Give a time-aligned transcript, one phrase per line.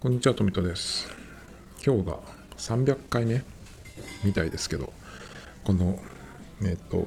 [0.00, 1.10] こんにちは、富田です。
[1.84, 2.20] 今日が
[2.56, 3.42] 300回目
[4.24, 4.94] みたいですけど、
[5.62, 5.98] この、
[6.62, 7.06] えっ、と、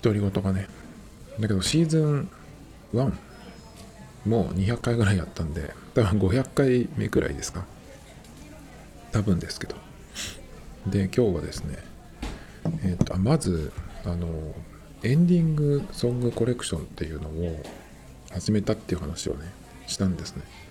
[0.00, 0.68] 独り言がね、
[1.40, 2.30] だけどシーズン
[2.94, 3.12] 1
[4.26, 7.64] もう200回ぐらいやったんで、多分500回目くらいですか。
[9.10, 9.74] 多分ですけど。
[10.86, 11.78] で、今日はですね、
[12.84, 13.72] えっ、と、まず、
[14.04, 14.54] あの、
[15.02, 17.60] エンディングソングコレクションっていうのを
[18.30, 19.52] 始めたっていう話をね、
[19.88, 20.69] したんですね。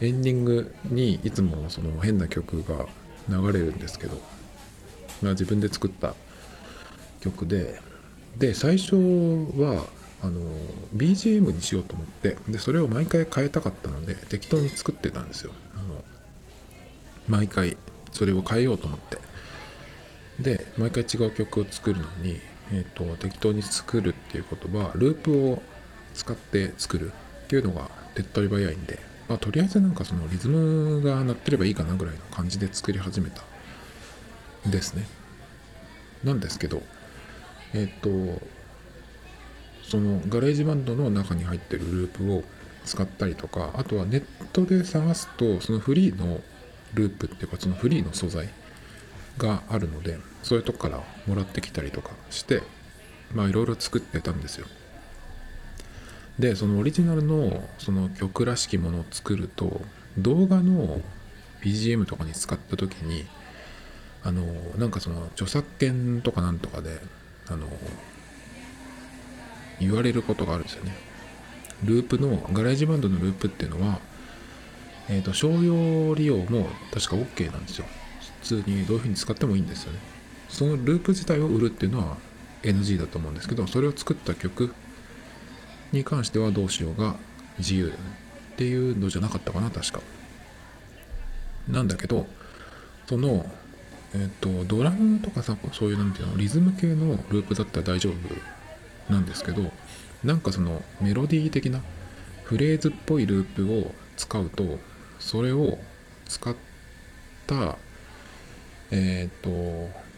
[0.00, 2.86] エンディングにいつもその変な曲が
[3.28, 4.16] 流れるんですけど、
[5.22, 6.14] まあ、自分で作った
[7.20, 7.80] 曲で
[8.38, 9.86] で最初は
[10.22, 10.40] あの
[10.96, 15.52] BGM にしようと思ってでそれを毎回変えたかったので適当に作ってたんですよ。
[15.74, 16.04] あの
[17.28, 17.76] 毎回
[18.12, 19.18] それを変えようと思って。
[20.40, 22.40] で毎回違う曲を作るのに、
[22.72, 25.62] えー、と適当に作るっていうことはループを
[26.14, 27.12] 使って作る
[27.44, 33.42] っていうのが手っ取り早いんでまあ、とりあえずなんかそのリズムが鳴ってればいいかなぐらいの感じで作り始めた
[34.66, 35.06] ですね。
[36.24, 36.82] なんですけど、
[37.74, 38.08] えっ、と、
[39.82, 42.42] そのガレージバンドの中に入ってるループを
[42.84, 46.40] 使ったりとか、あとはネットで探すと、そのフリーの
[46.94, 48.48] ループっていうか、そのフリーの素材
[49.36, 52.62] があるので、そういうとこからもらってきたりとかして、
[53.34, 54.66] まあいろいろ作ってたんですよ。
[56.38, 59.80] でそのオリジナルのその曲らしきものを作ると
[60.16, 61.00] 動画の
[61.62, 63.24] BGM とかに使った時に
[64.22, 64.44] あの
[64.76, 67.00] なんかその著作権とかなんとかで
[67.48, 67.66] あの
[69.80, 70.92] 言われることがあるんですよね。
[71.84, 74.00] ループのガレージバンドのループっていうのは、
[75.08, 77.86] えー、と商用利用も確か OK なんですよ。
[78.42, 79.98] 普通にどういうふうに使ってもいいんですよね。
[80.48, 82.16] そのループ自体を売るっていうのは
[82.62, 84.74] NG だと思うんですけどそれを作った曲
[85.92, 87.16] に関してはどうしようが
[87.58, 88.04] 自由だよね
[88.52, 90.00] っていうのじゃなかったかな確か。
[91.68, 92.26] なんだけど
[93.06, 93.46] その
[94.14, 99.70] えっ、とドラムとかさそういうなんていうのリズム系のループだったら大丈夫なんですけど
[100.24, 101.82] なんかそのメロディー的な
[102.44, 104.78] フレーズっぽいループを使うと
[105.18, 105.78] それを
[106.26, 106.54] 使っ
[107.46, 107.76] た
[108.90, 109.50] えっ、と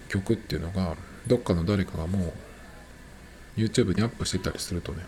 [0.09, 0.97] 曲っていうのが
[1.27, 5.05] どっかの誰かがもう YouTube にアップしてたりするとね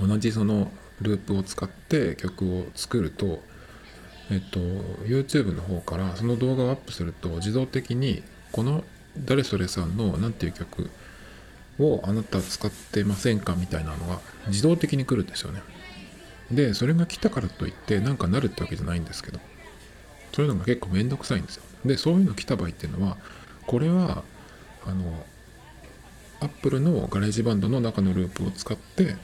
[0.00, 0.70] 同じその
[1.00, 3.42] ループを使って曲を作ると、
[4.30, 4.60] えっと、
[5.04, 8.84] YouTube の方からその動画をアップすると自動的にこの
[9.18, 10.90] 誰それさんの何ていう曲
[11.78, 15.62] をあなた使ってませんかみたいなのが自動的に来るんですよね。
[16.50, 19.40] で、それが来たからといってなんかなるってわけじゃないんですけど、
[20.32, 21.62] そういうのが結構めんどくさいんですよ。
[21.84, 23.16] で、そういうの来た場合っていうのは、
[23.66, 24.22] これは、
[24.86, 25.26] あの、
[26.40, 29.16] Apple のガレージバンドの中のループを使って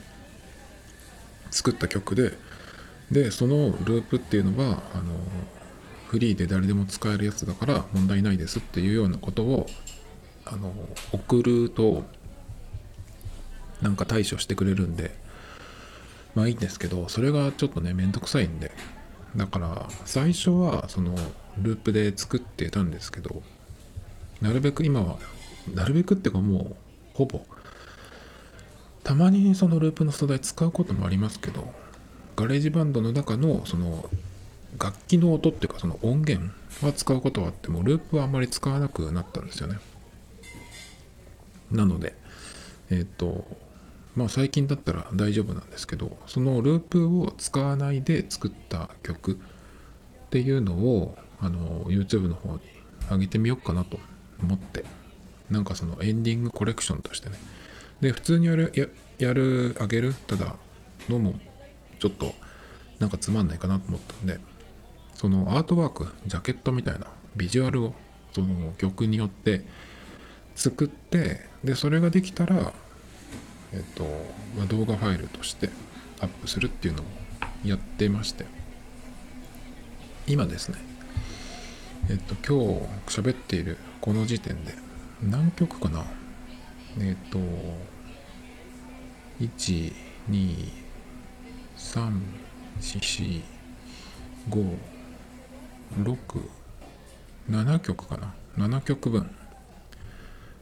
[1.52, 2.32] 作った曲で
[3.10, 5.14] でそのループっていうのはあの
[6.08, 9.66] フリーで誰でも使えるやつだから問題ないですっていうようなことを
[10.44, 10.72] あの
[11.12, 12.04] 送ると
[13.80, 15.14] なんか対処してくれるんで
[16.34, 18.72] まあいいんですけどそれがちょっとねめんどくさいんで
[19.36, 21.14] だから最初はその
[21.58, 23.42] ループで作ってたんですけど
[24.40, 25.18] なるべく今は
[25.74, 26.76] なるべくっていうかもう
[27.14, 27.44] ほぼ
[29.04, 31.72] たまにそのループの素材使うこともありますけど
[32.36, 34.08] GarageBand の中のその
[34.78, 36.50] 楽器の音っていうかその音源
[36.82, 39.78] は使うことはあってもループはあんまり使わなくなったんですよね。
[41.70, 42.14] なので
[42.90, 43.46] えっ、と
[44.14, 52.60] まあ最近だったら大丈夫なんですけどそのループを使わないで作った曲っていうのをあの YouTube の方に
[53.10, 53.98] 上げてみようかなと
[54.42, 54.84] 思って
[55.50, 57.36] なんかそのエンディングコレクションとしてね
[58.02, 58.86] で普通にやるや
[59.18, 60.12] やるあげる？
[60.12, 60.56] ただ
[61.08, 61.34] のも
[61.98, 62.34] ちょっと
[62.98, 64.38] なんかつまんないかなと思ったんで
[65.14, 67.94] そのアートワークジャケットみたいなビジュアルを
[68.32, 69.64] その曲によって
[70.54, 72.74] 作ってでそれができたら
[73.72, 74.04] えっと、
[74.56, 75.70] まあ、動画ファイルとして
[76.20, 77.06] アップするっていうのを
[77.64, 78.44] やってまして。
[80.28, 80.78] 今ですね
[82.10, 84.74] えっと今日喋っているこの時点で
[85.20, 86.04] 何曲かな？
[87.00, 87.38] えっと
[89.40, 89.92] 1
[90.30, 90.72] 2
[91.76, 92.20] 3
[92.80, 93.42] 4
[94.48, 94.76] 5
[95.98, 96.16] 6
[97.50, 98.34] 7曲かな。
[98.56, 99.30] 7曲分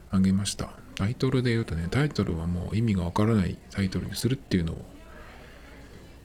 [0.09, 0.71] あげました。
[0.95, 4.77] タイトルで言うとねタイトルはもう意味がわからないタイトルにするっていうのを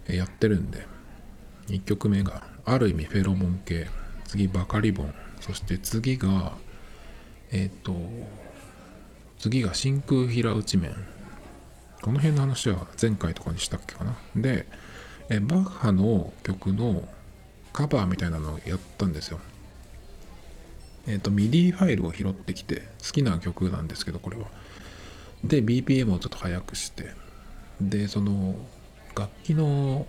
[0.08, 0.86] やってるんで
[1.68, 3.88] 1曲目がある意味フェロモン系。
[4.24, 5.14] 次バカリボン。
[5.40, 6.52] そして次が
[7.52, 7.94] えっ、と
[9.38, 10.94] 次が真空平打ち面
[12.02, 14.66] この辺の話は前回とかにしたっけかなで
[15.28, 17.06] えバッハの曲の
[17.72, 19.40] カバーみたいなのをやったんですよ。
[21.06, 24.46] えっ、と、ミディファイルを拾ってきて、好きな曲なんですけど、これは。
[25.44, 27.10] で、BPM をちょっと速くして、
[27.80, 28.56] で、その、
[29.14, 30.06] 楽器の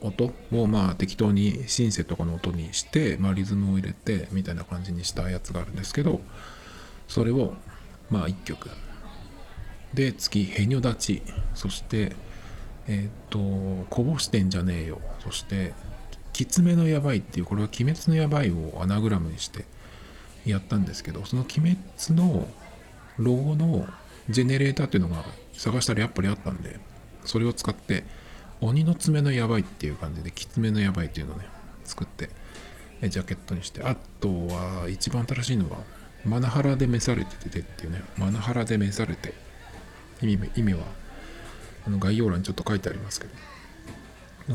[0.00, 6.20] 音をまあ適当にシンセとかの音にして、まあ、リズムを入れてみたいな感じにしたやつがあるんですけど
[7.08, 7.54] それを
[8.08, 8.70] まあ1曲
[9.94, 11.22] で次「へにょ立ち」
[11.54, 12.12] そして
[12.86, 13.38] えっ、と
[13.90, 15.72] 「こぼしてんじゃねえよ」そして
[16.32, 19.64] 「きつめのやばい」っていうこれは「鬼滅のやばい」をアナグラムにして
[20.44, 21.76] やったんですけどその「鬼滅」
[22.14, 22.48] の
[23.18, 23.86] ロゴの
[24.30, 26.78] ジェネレーターっていうのが探したらやっぱりあったんで
[27.24, 28.04] それを使って
[28.60, 31.46] 鬼の爪のやばいっていう感じできつめのやばいっていうのをね
[31.84, 32.30] 作って
[33.08, 35.78] ジャケットにしてあとは一番新しいのは
[36.24, 39.34] マナハラで召されててっていうねマナハラで召されて
[40.22, 40.80] 意味意味は
[41.86, 43.48] あの概要欄にちょっと書いてありますけど。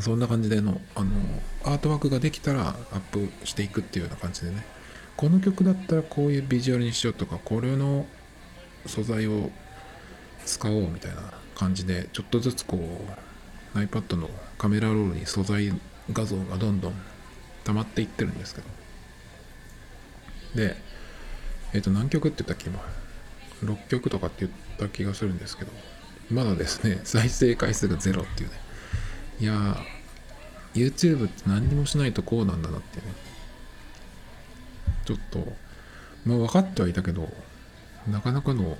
[0.01, 1.11] そんな感じでのあの
[1.63, 4.65] アートワークができたらアップしていくっていうような感じでね。
[5.15, 8.07] この曲だったらこういうビジュアルにしようとかこれの
[8.87, 9.51] 素材を
[10.45, 11.21] 使おうみたいな
[11.55, 12.77] 感じでちょっとずつこ
[13.75, 15.71] う iPad のカメラロールに素材
[16.11, 16.93] 画像がどんどん
[17.63, 18.67] 溜まっていってるんですけど。
[20.55, 20.75] で
[21.73, 22.79] えっ、ー、と何曲って言ったっけ今。
[23.63, 25.71] 6曲とかって言ってた気がするんですけど
[26.29, 28.55] まだですね 再生回数がゼロっていうね。
[29.39, 29.77] いや
[30.73, 33.11] YouTube って何にもしないとこうなんだなっていうね。
[35.05, 35.55] ちょっと
[36.25, 37.31] まあ分かってはいたけど
[38.07, 38.77] なかなかの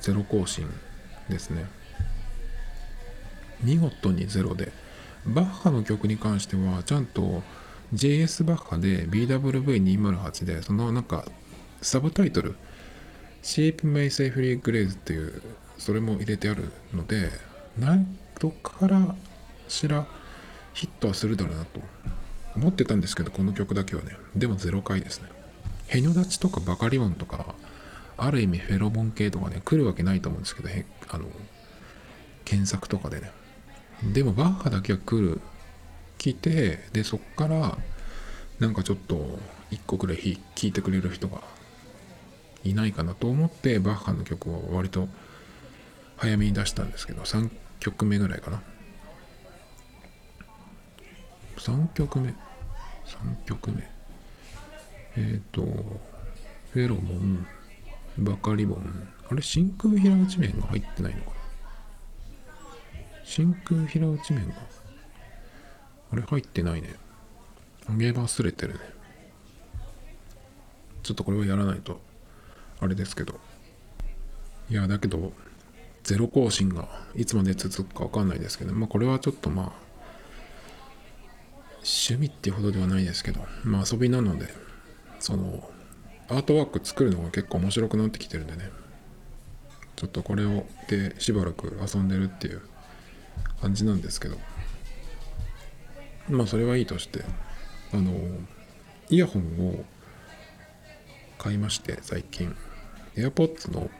[0.00, 0.68] ゼロ更新
[1.28, 1.66] ですね。
[3.62, 4.72] 見事にゼロで
[5.26, 7.42] バッハの曲に関してはちゃんと
[7.94, 11.24] JS バッハで BWV208 でそのなんか
[11.82, 12.56] サブタイトル
[13.46, 15.40] Shape May Safely Graze っていう
[15.78, 17.30] それも入れてあるので
[17.78, 19.14] 何どっから
[19.68, 20.04] しら
[20.74, 21.80] ヒットはするだろうなと。
[22.56, 24.16] 思ってたんですけどこの曲だけはね。
[24.34, 25.28] でも0回ですね。
[25.86, 27.54] ヘニョ立ちとかバカリオンとか
[28.16, 30.68] ある意味フェロモン系とかね来るわけないと思うんですけど
[31.10, 31.26] あの
[32.44, 33.30] 検索とかでね。
[34.12, 35.40] でもバッハだけは来る
[36.18, 37.78] 来てでそっから
[38.58, 39.38] なんかちょっと
[39.70, 41.42] 1個くらい弾いてくれる人が
[42.70, 45.08] いないかなと思ってバッハの曲を割と
[46.16, 48.62] 早めに出したんですけど3曲目ぐらいかな。
[51.58, 52.34] 3曲目？3
[53.46, 53.88] 曲目。
[55.16, 55.62] えっ、ー、と
[56.72, 57.46] フェロモン
[58.18, 59.08] バカリボン。
[59.28, 61.36] あれ真空平打ち面が入ってないのかな？
[63.24, 64.54] 真空平打ち面が
[66.12, 66.94] あれ入ってないね。
[67.88, 68.80] あげ忘れてるね。
[71.02, 72.00] ちょっとこれはやらないと。
[72.86, 73.38] あれですけど。
[74.68, 75.32] いやだけど
[76.02, 79.72] ゼロ更新がいつまで続くか分かんないですけどまあこれはちょっとまあ
[81.78, 84.48] 趣味っていうほどではないですけどまあ遊びなので
[85.20, 85.68] その
[86.28, 88.70] アートワーク作るのが結構面白くなってきてるんでね。
[89.94, 92.60] ちょっとこれをでしばらく遊んでるっていう
[93.62, 94.36] 感じなんですけど。
[96.28, 97.24] まあそれはいいとして
[97.92, 98.12] あの
[99.08, 99.84] イヤホンを
[101.38, 102.54] 買いまして最近。
[103.16, 103.90] AirPods の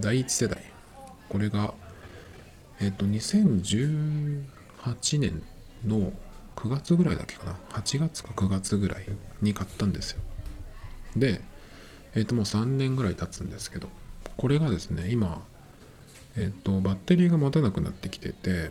[0.00, 0.62] 第一世代
[1.28, 1.74] これが
[2.80, 4.44] えっ、と2018
[5.18, 5.42] 年
[5.86, 6.12] の
[6.56, 9.06] 9月ぐらいだっけかな8月か9月ぐらい
[9.40, 10.20] に買ったんですよ
[11.16, 11.40] で、
[12.14, 13.88] えっ、ー、ともう3年ぐらい経つんですけど、
[14.36, 15.42] これがですね、今、
[16.36, 18.70] えっ、ー、と、バッテリーが持たなくなってきてて、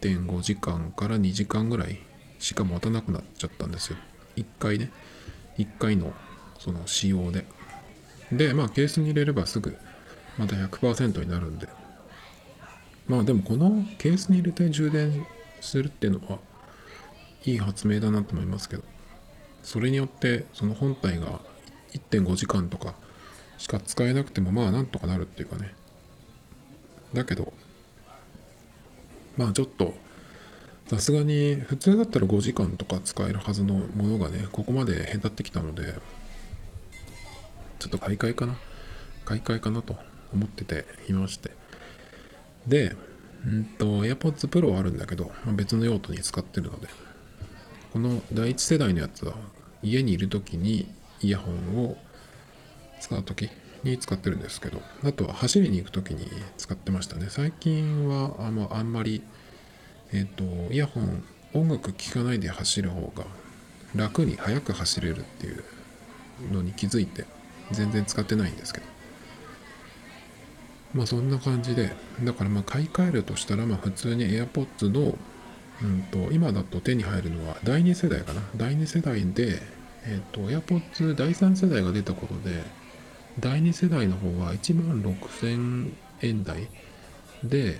[0.00, 1.98] 1.5時間から2時間ぐらい
[2.38, 3.96] しか持たなくなっちゃったんですよ。
[4.36, 4.90] 1回ね。
[5.56, 6.12] 1回の
[6.58, 7.46] その使用で。
[8.32, 9.76] で、まあケースに入れればすぐ
[10.36, 11.68] また100%になるんで。
[13.06, 15.26] まあでもこのケースに入れて充電
[15.62, 16.38] するっていうのは
[17.46, 18.82] いい発明だなと思いますけど。
[19.68, 21.40] それによってその本体が
[21.92, 22.94] 1.5時間とか
[23.58, 25.74] しか使えなくてもまあなんとかなるっていうかね
[27.12, 27.52] だけど
[29.36, 29.92] まあちょっと
[30.86, 35.94] さすがに普通だったら5時間とか使えるはずのものがねここまでへたってきたので
[37.78, 38.56] ちょっと買い替えかな？
[39.24, 39.96] 買い替えかなと
[40.32, 41.52] 思ってていまして。
[42.66, 42.96] で
[43.46, 46.88] うんと AirPods Pro はあるんだけど、まあ、別の用途に使ってるので。
[47.90, 49.32] この第一世代のやつは
[49.82, 50.92] 家にいる時に
[51.22, 51.96] イヤホンを
[53.00, 53.48] 使う時
[53.82, 57.28] に使ってるんですけどあとは走りに行く時に使ってましたね。
[57.30, 59.22] 最近はあんまあんまり
[60.12, 63.24] えっ、ー、とイヤホン音楽聴かないで走る方が
[63.96, 65.64] 楽に速く走れるっていう
[66.52, 67.24] のに気づいて。
[67.72, 68.86] 全然使ってないんですけど。
[70.94, 75.18] まあそんな感じでだからまあ買い替えるとしたらまあ普通に AirPods の、
[75.82, 78.42] うん、と今だと手に入るのは第2世代かな。
[78.56, 79.60] 第2世代で、
[80.06, 82.62] えっと AirPods 第3世代が出たことで
[83.38, 86.68] 第2世代の方は1万6000円台
[87.44, 87.78] で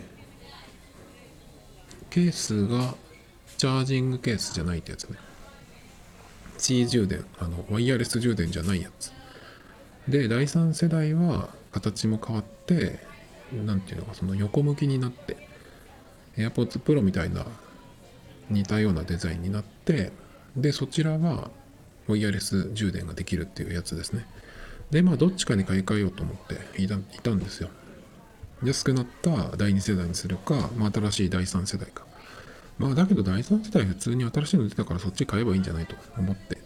[2.10, 2.94] ケースが
[3.56, 5.18] チャージングケースじゃないってやつね。
[6.58, 9.12] C 充電あのワイヤレス充電じゃないやつ。
[10.08, 12.98] で第3世代は形も変わって
[13.52, 15.36] 何ていうのかその横向きになって
[16.36, 17.44] AirPods Pro みたいな
[18.50, 20.12] 似たようなデザインになって
[20.56, 21.50] でそちらは
[22.06, 24.24] ワイヤレス充電ができるっていうやつですね。
[24.90, 27.68] でまあどっちかに買い替えようと思っていたいたんですよ。
[28.64, 32.06] 安くなった第2世代にするか、まあ、新しい第3世代か。
[32.78, 36.56] まあだけど第3世代普通に新しいの出たからそっち買えばいいんじゃないと思って。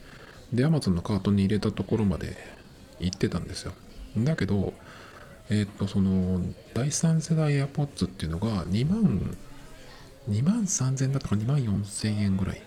[0.52, 2.36] で Amazon のカートに入れたところまで
[3.00, 3.72] 行ってたんですよ。
[4.16, 4.72] だけど
[5.50, 6.40] えっ、とその
[6.74, 9.36] 第3世代 AirPods っていうのが2万
[10.28, 12.62] 2万3000円だったか2万4000円ぐらい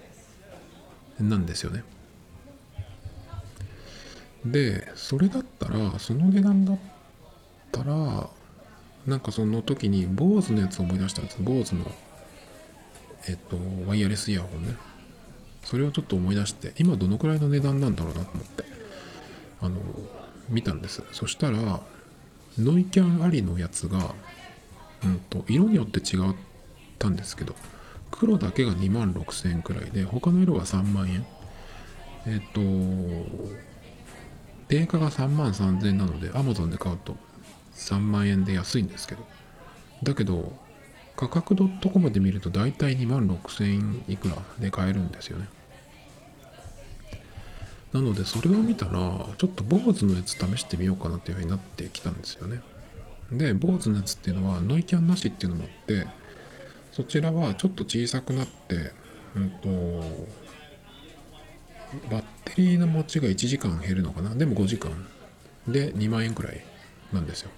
[1.20, 1.84] なんですよね。
[4.46, 6.80] でそれだったらその値段だっ
[7.72, 8.30] たら
[9.08, 11.92] なんかその時に BOSE のやつを思い出したんです BOSE の
[13.28, 14.76] えっとワイヤレスイヤホンね。
[15.64, 18.75] それをちょっと思い出して今どのくらいの値段なんだろうなと思って。
[19.66, 19.78] あの
[20.50, 21.04] 見たんです。
[21.12, 21.80] そしたら
[22.60, 24.14] ノイキャンありのやつが、
[25.04, 26.36] うんと、色によって違っ
[26.98, 27.54] たんですけど
[28.12, 31.26] 黒だけが2万6000円くらいで他の色は3万円。
[32.28, 32.62] えっ、と
[34.68, 37.16] 定価が3万3000円なので Amazon で買うと
[37.76, 39.26] 3万円で安いんですけど。
[40.04, 40.54] だけど
[41.16, 45.48] 価格 .com で見ると大体2万6000円いくらで買えるんですよね。
[47.94, 52.62] なのでそれを見たらちょっと BOSE のやつ試してみようかなっていうふうになってきたんですよね。
[53.32, 56.08] で BOSE のやつっていうのはノイキャンなしっていうのもあって
[56.92, 58.92] そちらはちょっと小さくなって
[59.36, 59.68] うんと
[62.12, 64.36] バッテリーの持ちが1時間減るのかな？
[64.36, 64.92] でも5時間。
[65.68, 66.64] で2万円くらい
[67.12, 67.50] なんですよ。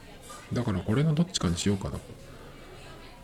[0.53, 2.01] だからこれのどっちかにしようかなと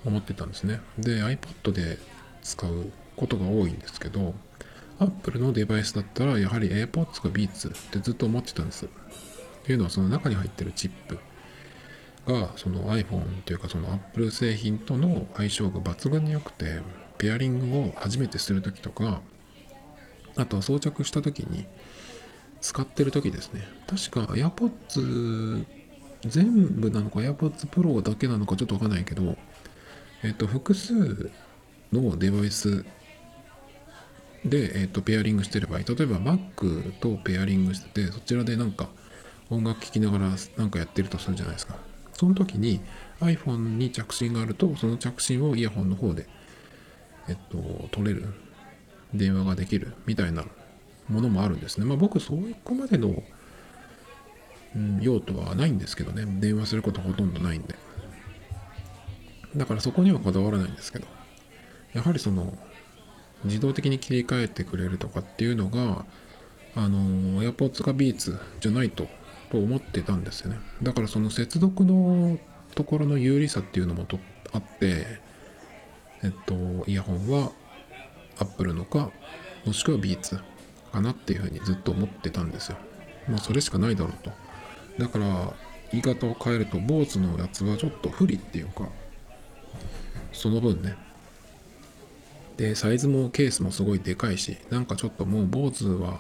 [0.04, 0.82] 思ってたんですね。
[0.98, 2.00] で iPad で
[2.42, 4.34] 使うことが多いんですけど
[5.04, 8.86] Apple のデバイスだったらやはり AirPods か Beats ってずっと思ってたんです。
[8.86, 8.90] っ
[9.64, 11.18] ていうのはその中に入ってるチップ。
[12.28, 16.80] がその iPhone というかその Apple 製品との相性が抜群に良くて
[17.18, 19.22] ペアリングを初めてする時とか
[20.36, 21.66] あとは装着した時に
[22.62, 23.62] 使ってる時ですね。
[23.88, 25.66] 確か AirPods
[26.26, 29.36] 全部なのか AirPods Pro だけなのかちょっとわかんないけど
[30.24, 31.30] えっと複数
[31.92, 32.86] のデバイス
[34.46, 35.86] で、えっとペアリングしてればいい。
[35.86, 38.90] 例えば Mac とペアリングしててそちらでなんか
[39.50, 41.76] 音楽聴きながらなんかやってるとするじゃないですか。
[42.14, 42.82] その時に
[43.22, 46.28] iPhone に着信があるとその着信をイヤホンの方で
[47.28, 48.34] えっと取れる。
[49.14, 49.94] 電話ができる。
[50.08, 50.44] みたいな
[51.08, 51.86] ものもあるんですね。
[51.86, 52.34] まあ僕そ
[52.64, 53.24] こまでの、
[54.76, 56.26] うん、用途はないんですけどね。
[56.40, 57.76] 電話することほとんどないんで。
[59.56, 61.06] だからそこにはこだわらないんですけど。
[61.94, 62.58] やはりその
[63.46, 66.06] 自動的に切り替えてくれるとかっていうのが
[66.76, 69.08] あの AirPods か Beats じゃないと
[69.52, 70.60] と思ってたんですよね。
[70.82, 72.40] だからその接続の
[72.74, 74.20] ところの有利さっていうのもと
[74.52, 75.06] あって
[76.24, 76.56] えっと
[76.88, 77.52] イヤホンは
[78.40, 79.12] Apple のか
[79.66, 80.42] もしくは Beats
[80.92, 82.78] かなっていうふうにずっと思ってたんですよ。
[83.30, 84.32] まあそれしかないだろうと。
[84.98, 85.54] だから
[85.92, 88.90] 言い方を変えると BOSE のやつはちょっと不利っていうか
[90.32, 90.96] その分ね
[92.58, 96.20] でサイズもケースもすごいでかいしなんかちょっともう BOSE は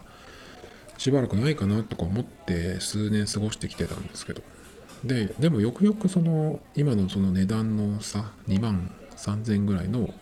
[0.97, 4.41] しばらくないかなとか思って数年過ごしてきてたんですけど。
[5.03, 10.13] ででもよくよくその今のその値段の差2万3000ぐらいの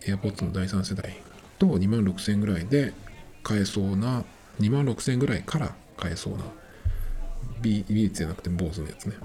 [0.00, 1.20] AirPods の第3世代
[1.58, 2.94] と2万6000ぐらいで
[3.42, 4.24] 買えそうな
[4.60, 6.44] 2万6000ぐらいから買えそうな
[7.60, 9.16] ビーツじゃなくて BOSE のやつね。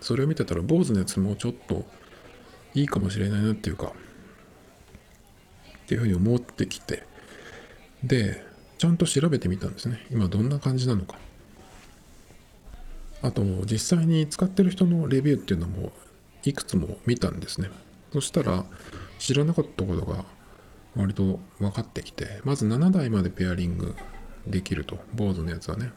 [0.00, 1.84] それを見てたら BOSE のやつもちょっと
[2.76, 3.86] いいかもしれないなっていうか
[5.86, 7.04] っていうふうに思ってきて
[8.04, 8.44] で
[8.78, 10.06] ちゃんと調べてみたんですね。
[10.10, 11.16] 今どんな感じなのか。
[13.22, 15.92] あと実際に使ってる人のレビューっていうのも
[16.44, 17.70] いくつも見たんですね。
[18.12, 18.66] そしたら
[19.18, 20.26] 知らなかったことが
[20.94, 23.96] 割と分かってきてまず7台までペアリング
[24.46, 25.92] できると BOSE のやつはね。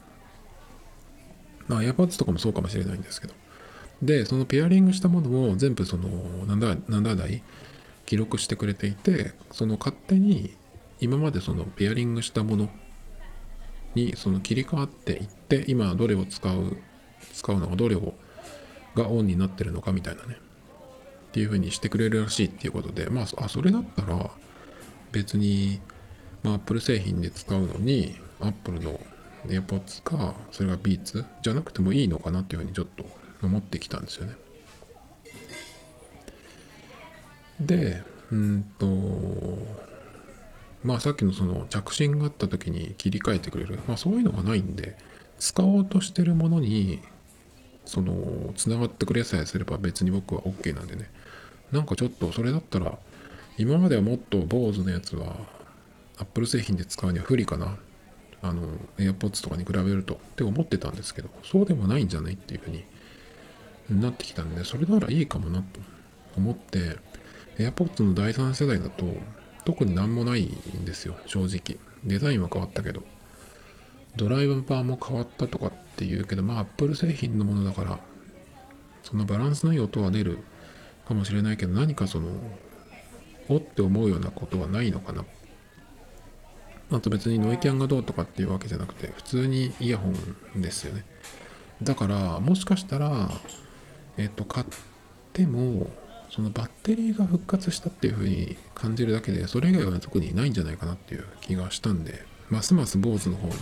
[1.68, 3.34] まあ AirPods とかもそうかもしれないんですけど。
[4.02, 6.08] でそのペアリングしたものを全部その
[6.46, 7.42] 7, 7台
[8.06, 10.54] 記録してくれていてその勝手に
[11.00, 12.70] 今までそのペアリングしたもの
[13.94, 16.76] にその切り替わっていって今どれを使う
[17.34, 18.14] 使うのかどれを
[18.94, 20.36] がオンになってるのかみたいなね。
[21.28, 24.30] っていう風にしてくれるらしいっていうことでまああそれだったら
[25.12, 25.80] 別に、
[26.42, 28.98] まあ、Apple 製品で使うのに Apple の
[29.46, 33.04] AirPods かそれが Beats じゃなくてもいいのかなっていう風にちょっと
[33.42, 34.34] 思ってきたんですよね
[37.60, 39.80] でうんと
[40.82, 44.96] まあさっきのその着信があった時に切り替えてくれる、まあそういうのがないんで、
[45.38, 47.00] 使おうとしてるものに、
[47.84, 51.10] その、つながってくれさえすれば別に僕は OK なんでね。
[51.70, 52.98] なんかちょっとそれだったら、
[53.58, 55.36] 今まではもっと BOSE のやつは、
[56.18, 57.76] Apple 製品で使うには不利かな。
[58.42, 62.84] あの、AirPods とかに比べるとって思ってたんですけど、そうでもないんじゃないっていうふうに
[63.94, 65.80] なってきたんで、それならいいかもなと
[66.36, 66.96] 思って、
[67.58, 69.06] AirPods の第3世代だと、
[69.64, 71.78] 特になんもないんですよ、正直。
[72.04, 73.02] デザインは変わったけど。
[74.16, 78.00] ドライバーも変わったとかって言うけど、まあ、Apple 製品のものだから、
[79.02, 80.38] そのバランスのいい音は出る
[81.06, 82.28] かもしれないけど、何かその、
[83.48, 85.24] おって思うようなことはないのかな。
[86.92, 90.12] あと別にノイキャンがどうとかっていうわけじゃなくて、普通にイヤホ
[90.56, 91.04] ンですよね。
[91.82, 93.30] だから、もしかしたら、
[94.20, 94.66] えっ、と、買っ
[95.32, 95.90] ても、
[96.28, 103.54] そのバッテリーが復活したっていう風に感じるだけで、それ以外は特にないんじゃないかなっていう気がしたんで、ますます坊主の方に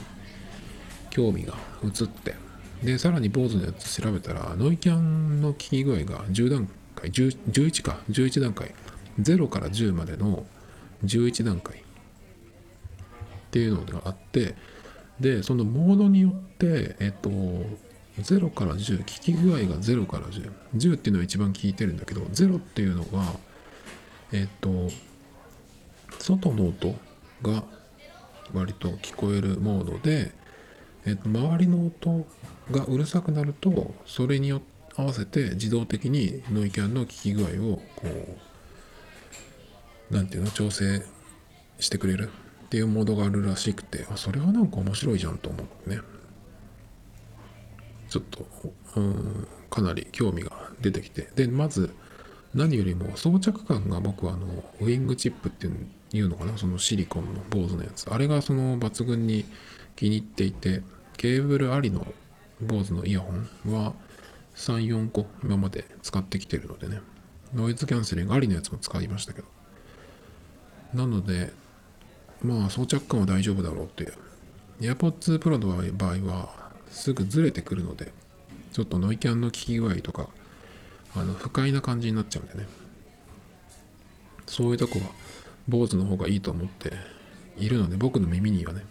[1.11, 2.35] 興味が移って、
[2.83, 8.75] で、さらに坊主のやつ調べたら、ノイキャンの効き具合が10段階、11か、11段階、
[9.21, 10.45] 0から10までの
[11.05, 11.81] 11段階っ
[13.51, 14.57] ていうのがあって、
[15.21, 17.31] で、そのモードによって、えっと、
[18.23, 20.51] 0から10、効き具合が0から10。
[20.77, 23.25] 10っていうのは一番効いてるんだけど、0っていうのが、
[24.33, 24.89] えっと、
[26.19, 26.95] 外の音
[27.43, 27.65] が
[28.53, 30.33] 割と聞こえるモードで、
[31.07, 32.27] えっと、周りの音
[32.71, 34.61] がうるさくなると、それに合
[34.97, 38.07] わせて自動的にノイキャンの効き具合を、こ
[40.11, 41.03] う、なんていうの、調整
[41.79, 42.31] してくれる
[42.65, 46.01] っていうモードがあるらしくて、あ、それはなんか面白いじゃんと思ってね。
[48.09, 48.47] ちょっと、
[48.97, 51.29] うん、かなり興味が出てきて。
[51.35, 51.91] で、まず、
[52.55, 54.47] 何よりも装着感が僕はあの、
[54.81, 55.67] ウィングチップって
[56.17, 58.09] いうのかな、そのシリコンの坊主のやつ。
[58.11, 59.45] あれがその抜群に
[59.97, 60.83] 気に入っていて、
[61.17, 62.07] ケーブルありの
[62.61, 63.93] 坊主のイヤホンは
[64.55, 67.01] 3、4個今まで使ってきてるのでね。
[67.55, 69.49] ノイズキャンセリングありのやつも使いましたけど。
[70.95, 71.53] なので、
[72.43, 74.15] まあ装着感は大丈夫だろうっていう。
[74.81, 78.13] AirPods Pro の場合はすぐずれてくるので、
[78.73, 80.29] ちょっとノイキャンの効き具合とか、
[81.15, 82.69] あの、不快な感じになっちゃうんでね。
[84.47, 85.07] そういうとこは、
[85.69, 86.93] 坊主の方がいいと思って
[87.57, 88.85] いるので、僕の耳にはね。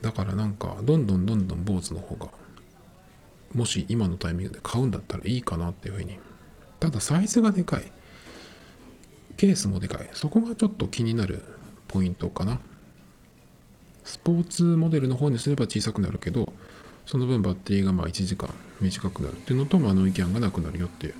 [0.00, 2.28] だからなんか、どんどんどんどん坊主の方が、
[3.54, 6.18] もし今のタイミングで買うんだったらいいかなっていうふうに。
[6.80, 7.90] ただ、サイズがでかい。
[9.36, 10.08] ケースもでかい。
[10.12, 11.42] そこがちょっと気になる
[11.88, 12.60] ポイントかな。
[14.06, 16.52] スポーツモデルの方にすれば小さくなるけど、
[17.06, 18.48] その分バッテリーがまあ1時間
[18.80, 21.14] 短くなるっていうのと、まあ、ノイキャンがなくなるよっていう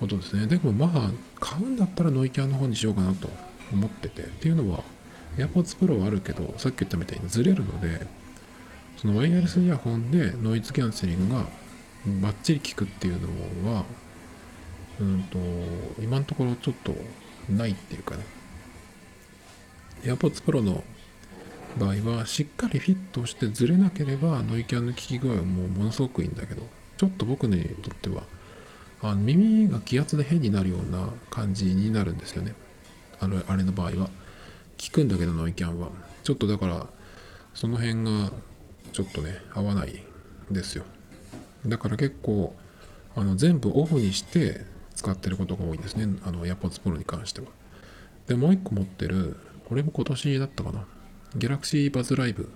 [0.00, 0.46] ことですね。
[0.46, 3.28] でもまあ、買うんだったらノイキャンの方にしようかなと
[3.70, 4.22] 思ってて。
[4.22, 4.82] っていうのは、
[5.36, 8.06] AirPods Pro はあるけど、さっき言ったみたいにずれるので、
[8.96, 11.44] そのワイヤレスイヤホンでノイズキャンセリングが
[12.22, 13.20] バッチリ効くっていう
[13.64, 13.84] のは、
[15.00, 15.38] うんと、
[16.02, 16.94] 今のところちょっと
[17.50, 18.24] ないっていうかね。
[20.04, 20.82] AirPods Pro の
[21.78, 26.62] 場合はしっかりフィットしてずれなければノイキャンの効き具合はもうものすごくいいんだけど
[26.96, 28.22] ちょっと僕にとっては
[29.02, 32.54] あの耳が気圧で変になるような感じになるんですよね。
[33.20, 34.08] あれあれの場合は。
[34.76, 35.88] 効くんだけどノイキャンは。
[36.22, 36.86] ちょっとだから
[37.52, 38.32] その辺が
[38.92, 40.02] ちょっとね合わない
[40.50, 40.84] ですよ。
[41.66, 42.54] だから結構
[43.14, 46.18] あの全部オフにして使ってることが多いですね。
[46.24, 47.48] あの AirPods Pro に関しては。
[48.26, 49.36] でもう一個持ってる
[49.68, 50.86] これも今年だったかな。
[51.36, 52.46] ギャラクシーバズライブっ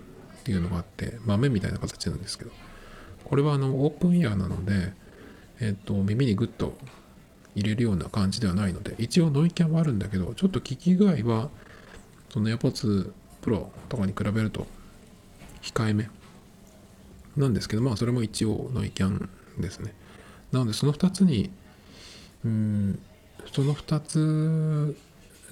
[0.44, 2.50] ていうのがあって、豆みたいな形なんですけど、
[3.24, 4.92] これはあのオープンイヤーなので、
[5.60, 6.76] えっ、と、耳にグッと
[7.54, 11.50] 入れるような感じではないので、一応ノイキャンはあるんだけど、ちょっと聞き具合は、
[12.30, 13.12] その AirPods
[13.42, 14.66] Pro とかに比べると
[15.62, 16.08] 控えめ
[17.36, 19.94] なんですけど、まあそれも一応ノイキャンですね。
[20.52, 21.50] なのでその2つに、
[22.44, 22.98] うん、
[23.52, 24.96] その2つ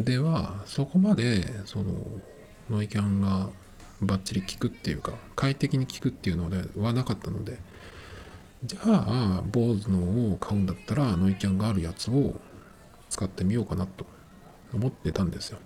[0.00, 1.92] ではそこまでその
[2.70, 3.48] ノイキャンが
[4.00, 7.58] バッチリ効くっていうか快適に効くっていうのではなかったので
[8.64, 12.34] じゃあ BOSE のを買うんだったらノイキャンがあるやつを
[13.08, 14.06] 使ってみようかなと
[14.74, 15.58] 思ってたんですよ。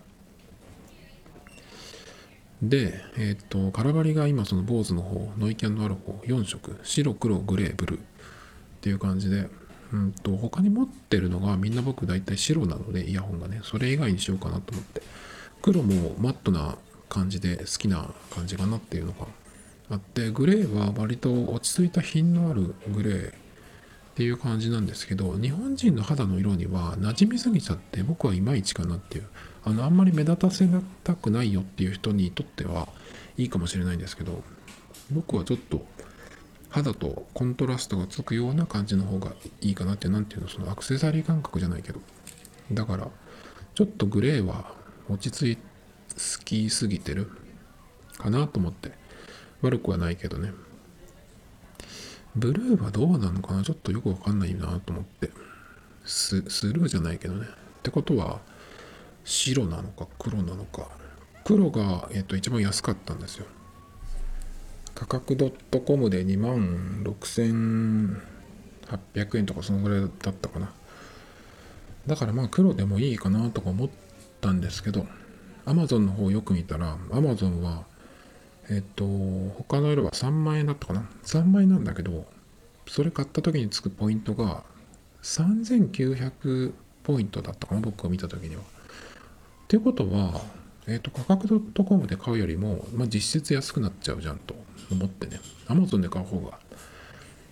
[2.63, 8.01] で、えっ、と、カラバリが今その BOSE の方、ノイキャンのある方、4色、白、黒、グレー、ブルー。
[8.01, 8.03] っ
[8.83, 9.49] ていう感じで、
[9.93, 15.03] うんと、他に持ってるのがみんな僕大体白なので、イヤホンがね、それ以外にしようかなと思って。
[15.63, 16.77] 黒もマットな
[17.11, 19.27] 感じで好きな感じかなっていうのが
[19.91, 23.33] あって、グレーは割と落ち着いた品のあるグレーっ
[24.15, 29.27] ていう感じなんですけど、日本人の肌の色には馴染みすぎちゃって僕はいまいちかなっていう。
[29.65, 30.67] あの、あんまり目立たせ
[31.05, 32.89] たくないよっていう人にとっては
[33.37, 34.43] いいかもしれないんですけど、
[35.11, 35.85] 僕はちょっと
[36.71, 42.01] 肌とコントラストがつくような感じの方がいいかなって何ていうのそのアクセサリー感覚じゃないけど
[42.73, 43.09] だから
[43.75, 44.73] ちょっとグレーは
[45.09, 45.59] 落ち着い
[46.15, 47.31] 好きすぎてる？
[48.19, 48.93] かなと思って。
[49.63, 50.53] 悪くはないけどね。
[52.35, 53.63] ブルーはどうなのかな？
[53.63, 55.31] ちょっとよくわかんないなと思って。
[56.05, 57.47] ススルーじゃないけどね。
[57.47, 57.49] っ
[57.83, 58.41] てことは
[59.25, 60.89] 白なのか黒なのか。
[61.45, 63.47] 黒が、えっと、一番安かったんですよ。
[64.95, 65.37] 価格
[65.85, 70.73] .com で2万6800円とかそのぐらいだったかな。
[72.07, 73.91] だからまあ黒でもいいかなとか思っ
[74.41, 75.07] たんですけど。
[75.67, 77.85] Amazon の方よく見たら Amazon は
[78.69, 82.27] えっと他の色は3万円だったかな？3万円なんだけど
[82.87, 84.63] それ買った時につくポイントが
[85.23, 87.81] 3900ポイントだったかな？
[87.81, 88.63] 僕が見た時には。
[88.63, 88.65] っ
[89.69, 90.41] ていうことは
[90.87, 94.55] えっ、と価格 .com で買うよりも、まあ、実質安くなっちゃうじゃんと
[94.91, 95.41] 思ってね。
[95.69, 96.59] Amazon で買う方が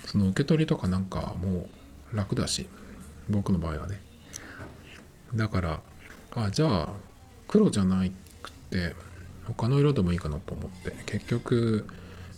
[0.05, 1.69] その受け取りとかなんかも
[2.13, 2.67] う楽だし
[3.29, 4.01] 僕の場合はね。
[5.35, 5.81] だから
[6.35, 6.89] あじゃあ
[7.49, 8.05] 黒じゃな
[8.43, 8.95] くて
[9.47, 10.93] 他の色でもいいかなと思って。
[11.07, 11.87] 結局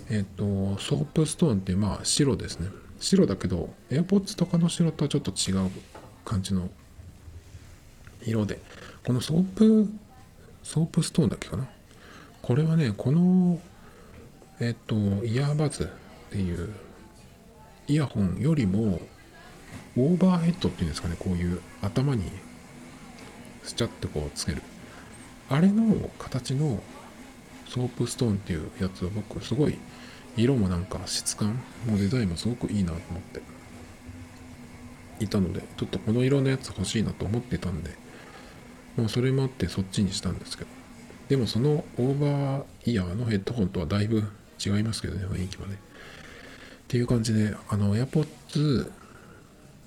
[0.08, 2.68] えっ、ー、と Soapstone ってまあ白ですね。
[3.00, 5.70] 白だけど AirPods とかの白とはちょっと違う
[6.24, 6.70] 感じの
[8.24, 8.58] 色で。
[9.04, 9.88] この Soap
[10.62, 11.66] Soapstone だっけかな。
[12.42, 13.60] これはねこの
[14.60, 14.94] えっと、
[15.24, 15.86] Earbuds っ
[16.30, 16.74] ていう
[17.88, 19.00] イヤホンよりも
[19.96, 21.16] オーバーヘッドっていうんですかね。
[21.18, 22.30] こういう頭に
[23.62, 24.62] スチャってこうつける。
[25.50, 26.82] あれの形の
[27.68, 29.76] Soapstone っていうやつは僕すごい
[30.36, 33.42] 色もなんか質感もデザインもすごくいいなと思って
[35.22, 37.90] いたのでちょっとこの色のやつ欲しいなと思ってたんで
[38.96, 40.70] まあそれもあってそっちにしたんですけど
[41.28, 44.24] でもそのオーバーイヤーのヘッドホンとはだいぶ
[44.64, 45.74] 違いますけどね、雰囲気はね。
[45.74, 45.78] っ
[46.88, 48.90] ていう感じで、あの、AirPods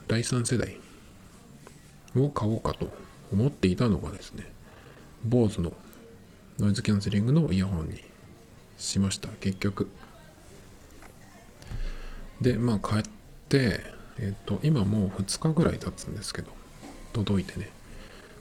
[0.07, 0.77] 第3世代
[2.15, 2.91] を買おうかと
[3.31, 4.51] 思っていたのがですね、
[5.27, 5.73] BOSE の
[6.59, 8.03] ノイズキャンセリングのイヤホンに
[8.77, 9.89] しました、結局。
[12.41, 13.03] で、まあ、買っ
[13.49, 13.79] て、
[14.19, 16.51] えっ、と、今もう2日ぐらい経つんですけど、
[17.13, 17.69] 届いてね、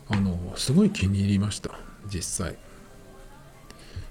[0.08, 1.70] あの、すごい気に入りました、
[2.12, 2.56] 実際。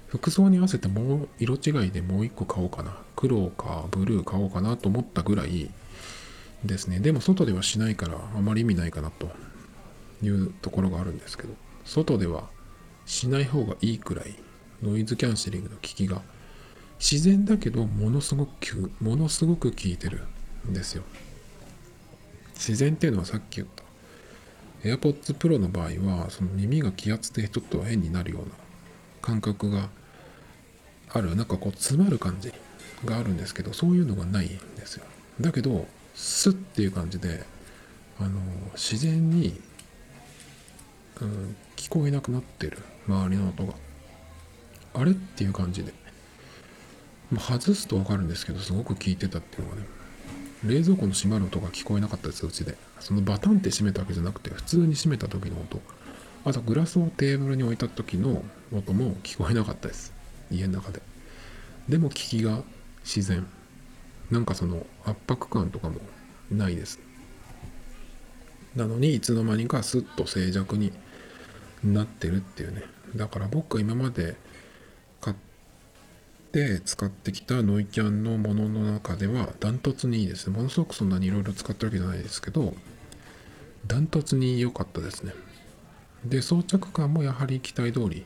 [0.08, 2.96] 服装に合わせてもう色違いでもう一個買おうかな。
[3.16, 5.70] 黒かブルー買おうかなと思ったぐらい
[6.64, 6.98] ですね。
[7.00, 9.30] でも外ではしないからあまり意味ないかなと
[10.22, 11.54] いうところがあるんですけど、
[11.86, 12.50] 外では
[13.06, 14.34] しない方がいいくらい
[14.82, 16.22] ノイズキャンセリングの効きが
[16.98, 20.22] 自然だけどものすごくものすごく効いてる
[20.68, 21.02] んですよ。
[22.54, 23.82] 自然っていうのはさっき言った
[24.88, 25.86] AirPods Pro の場合
[26.22, 28.50] はその耳が気圧でちょっと変になるような
[29.20, 29.88] 感覚が
[31.08, 32.52] あるなんかこう詰まる感じ
[33.04, 35.04] があるんですけどそういうのがないんですよ
[35.40, 37.42] だけどスッっていう感じで
[38.18, 38.40] あの
[38.74, 39.60] 自然に、
[41.20, 43.74] うん、聞こえなくなってる周りの音が。
[44.94, 45.92] あれっていう感じで、
[47.30, 49.86] ま、外すと分かるんですけどすごく聞いてたっていうのがね。
[50.64, 52.76] 冷蔵庫の閉まる音が聞こえなかったですうちで。
[53.00, 55.80] そのバタンって閉めたわけじゃなくて普通に閉めた時の音。
[56.44, 60.12] あとグラスをテーブルに置いた時の音も聞こえなかったです。
[60.50, 61.02] 家の中で。
[61.88, 62.62] でも聞きが
[63.04, 63.46] 自然。
[64.30, 65.96] なんかその圧迫感とかも
[66.50, 67.00] ないです。
[68.76, 70.92] なのにいつの間にかスッと静寂に
[71.84, 72.82] なってるっていうね。
[73.16, 74.36] だから僕が今まで
[75.20, 75.36] 買っ
[76.52, 80.56] て使ってきたノイキャンのものの中ではダントツにいいですね。
[80.56, 82.74] ものすごくそんなにいろいろ使ってるわけじゃないですけど
[83.86, 85.32] ダントツに良かったですね。
[86.24, 88.24] で装着感もやはり期待通り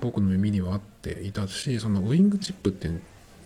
[0.00, 2.90] 僕の耳には合っていたしそのウィングチップって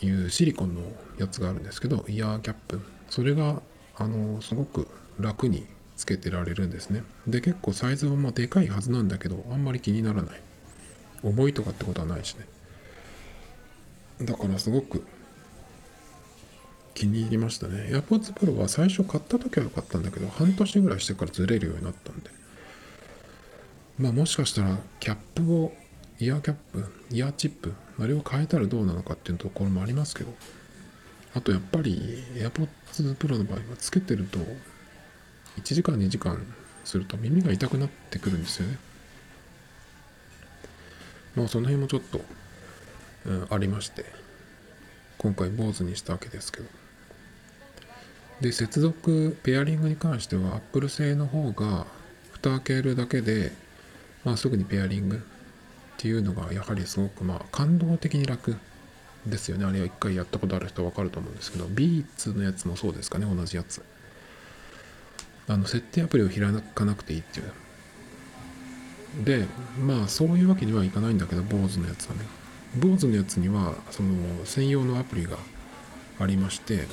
[0.05, 0.81] いうシリコンの
[1.19, 2.81] やつがあるんですけどイヤーキャップ。
[3.09, 3.63] それが
[3.97, 4.89] あのすごく
[5.21, 5.67] 楽に
[5.97, 7.03] つけてられるんですね。
[7.27, 10.41] で結構サイズはまあでかいはずなんだけどあんまり気にならない。
[11.23, 12.47] 重いとかってことはないしね。
[14.23, 15.05] だからすごく
[16.95, 17.89] 気に入りましたね。
[17.91, 22.31] AirPods Pro は最初買った時は良かったんだけど半年ぐらいしてからずれるようになったんで。
[23.99, 25.73] まあもしかしたらキャップを
[26.19, 30.33] イヤーキャップ、イヤーチップ、あれを変えたらどうなのかっていうところもありますけど、
[31.35, 34.39] あとやっぱり AirPods Pro の場合はつけてると
[35.57, 36.45] 1時間2時間
[36.85, 38.79] すると耳が痛くなってくるんですよね。
[41.35, 42.21] まあその辺もちょっと、
[43.27, 44.05] うん、ありまして
[45.19, 46.67] 今回坊主にしたわけですけど。
[48.41, 51.87] で接続ペアリングに関しては Apple 製の方が
[52.33, 53.53] 蓋開けるだけで、
[54.25, 55.21] まあ、すぐにペアリングっ
[55.97, 58.57] ていうのがやはりすごくまあ感動的に楽
[59.25, 59.65] ですよね。
[59.65, 63.27] あれは一回やったことある人は分かると思うんですけどビーツのやつもそうですかね。
[63.27, 63.83] 同じやつ。
[65.49, 66.41] あの設定アプリを開
[66.75, 67.53] かなくていいっていう。
[69.25, 69.47] で
[69.81, 72.21] まあそういうわけにはいかないんだけど BOSE のやつはね。
[72.79, 75.39] BOSE のやつにはその専用のアプリが
[76.19, 76.87] ありまして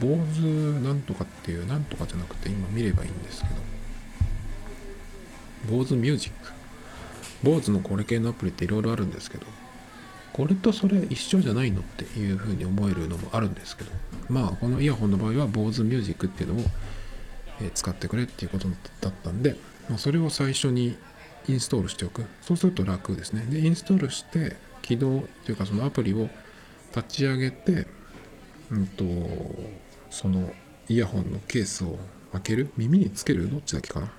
[0.00, 3.54] BOSE なんとかっていうなんとかじゃなくて今見ればいいんですけど。
[5.76, 6.52] BOSE ミュージック。
[7.44, 9.46] BOSE のこれ系のアプリっていろいろあるんですけど
[10.32, 13.90] これとそれ一緒じゃないのっていうふうに思えるのもあるんですけど。
[14.28, 16.64] まあこのイヤホンの場合は BOSE ミュージックっていうのを
[17.74, 18.68] 使ってくれっていうこと
[19.00, 19.56] だったんで、
[19.88, 20.96] まあ、それを最初に
[21.48, 22.24] インストールしておく。
[22.42, 23.44] そうすると楽ですね。
[23.48, 26.28] でインストールして起動というかそのアプリを
[26.94, 27.86] 立ち上げて
[28.70, 29.04] うんと
[30.10, 30.52] その
[30.88, 31.98] イヤホンのケースを
[32.32, 32.70] 開ける。
[32.76, 34.12] 耳につけるどっちだっけかな。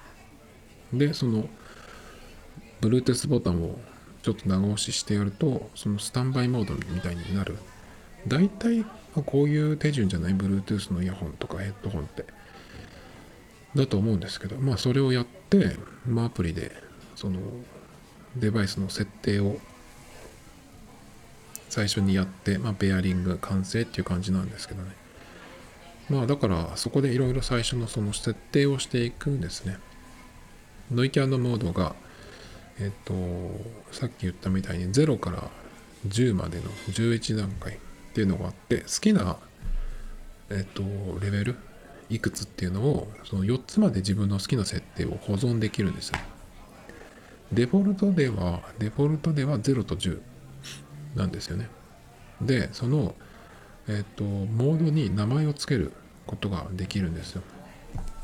[0.93, 1.47] でその
[2.81, 3.79] Bluetooth ボタンを
[4.23, 7.57] ちょっと長押ししてやるとそのスタンバイモードみたいになる。
[8.27, 12.25] 大体こういう手順じゃない？Bluetooth のイヤホンとかヘッドホンって。
[13.75, 16.71] だと思うんですけどまあそれをやって、まあ、アプリで
[17.15, 17.39] その
[18.35, 19.57] デバイスの設定を
[21.69, 24.91] 最初にやって、まあ、ベアリング完成っていう感じなんですけどね。
[26.09, 29.77] まあだからそこでいろいろ最初のその設定をしていくんですね。
[30.91, 31.95] ノイキャンのモードが
[32.79, 33.13] えっと
[33.93, 35.49] さっき言ったみたいに0から
[36.07, 37.77] 10までの11段階っ
[38.13, 39.37] ていうのがあって好きな
[40.49, 40.83] えっと
[41.21, 41.55] レベル
[42.11, 46.19] いくつっていうのをその4つまで自分の好きな設定を保存できるんですよ
[47.53, 50.21] デフォルトではデフォルトでは0と10
[51.15, 51.67] なんですよね。
[52.41, 53.15] で、その、
[53.87, 55.91] えっ、と、モードに名前を付ける
[56.25, 57.41] ことができるんですよ。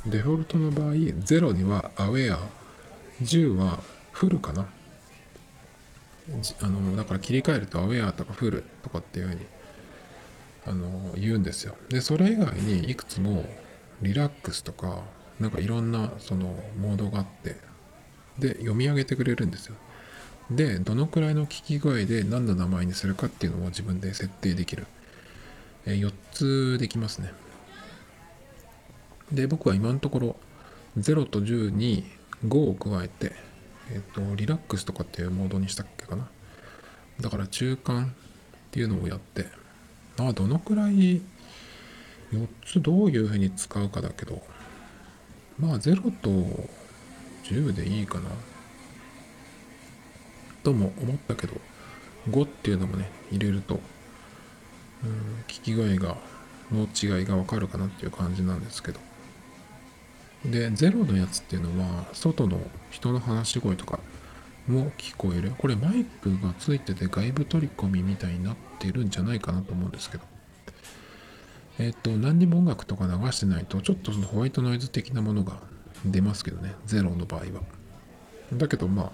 [0.05, 2.37] デフォルトの場合、0には Aware、
[3.21, 3.79] 10は
[4.11, 4.67] フルかな。
[6.61, 9.41] あの、だから切り替えると Aware とかフルとかっていうふうに
[10.65, 11.75] あの言うんですよ。
[11.89, 13.45] で、それ以外にいくつも
[14.01, 15.01] リラックスとか、
[15.39, 17.55] なんかいろんなそのモードがあって、
[18.39, 19.75] で、読み上げてくれるんですよ。
[20.51, 24.87] でどのくらいの聞き声で何の名前にするかっていうのを自分で設定できる、
[25.85, 27.33] え4つできますね。
[29.31, 30.35] で僕は今のところ
[30.97, 32.05] 0と10に
[32.45, 33.33] 5を加えて、
[33.91, 36.29] えっ、ー、とリラックスとかっていうモードにしたっけかな。
[37.19, 38.09] だから中間っ
[38.71, 39.47] ていうのをやって
[40.17, 41.21] あどのくらい
[42.31, 44.41] 4つどういうふうに使うかだけど
[45.59, 46.29] まあ0と
[47.43, 48.29] 10でいいかな。
[50.63, 51.53] とも思ったけど
[52.29, 53.79] 5っていうのもね入れると
[55.03, 56.17] うん聞き声が
[56.71, 58.99] の違いがわかるかなっていう感じなんですけど。
[60.45, 62.59] で0のやつっていうのは外の
[62.91, 63.99] 人の話し声とか
[64.67, 65.51] も聞こえる。
[65.57, 70.23] これマイクがついてて外部取り込みみたいになってるんじゃないかなと思うんですけど。
[71.79, 75.59] えっ、と何にも音楽とか流してないとちょっとそのホワイトノイズ的なものが
[76.05, 76.73] 出ますけどね。
[76.87, 77.45] 0の場合は。
[78.53, 79.11] だけどまあ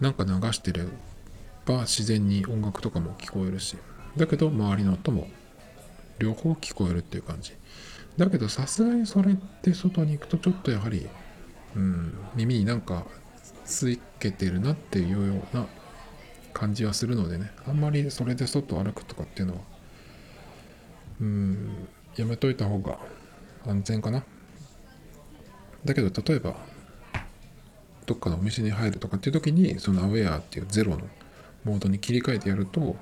[0.00, 0.84] なんか流してれ
[1.66, 3.76] ば自然に音楽とかも聞こえるし。
[4.16, 5.26] だけど周りの音も
[6.20, 7.52] 両方聞こえるっていう感じ。
[8.16, 11.08] だけどさすがにそれって外に行くとちょっとやはり、
[11.74, 13.04] うん、耳になんか
[13.64, 15.66] ついけてるなっていうような
[16.52, 17.50] 感じはするのでね。
[17.66, 19.60] あんまりそれで外歩くとかっていうのは
[21.20, 22.98] うんやめといた方が
[23.66, 24.24] 安全かな。
[25.84, 26.56] だけど例えば
[28.06, 31.00] どっかのお店に入るとかっていう時にそのアウェアっていうゼロの
[31.64, 32.96] モードに切り替えてやると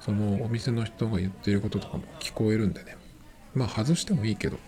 [0.00, 2.96] そのお店の人が言ってることとかも聞こえるんでね。
[3.54, 4.58] まあ外してもいいけど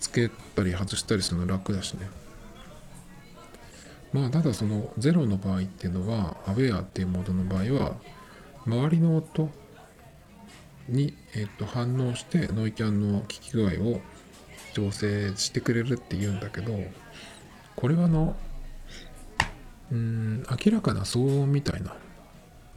[0.00, 2.08] つけたり外したりするの楽だしね。
[4.12, 7.94] まあただそのゼロの場合っていうのはアウェアっていうモードの場合は
[8.66, 9.48] 周りの音
[10.90, 14.00] に、えっと反応してノイキャンの聞き具合を
[14.74, 16.72] 調整してくれるっていうんだけど
[17.76, 18.36] これはあの
[19.90, 21.96] うん明らかな騒音みたいな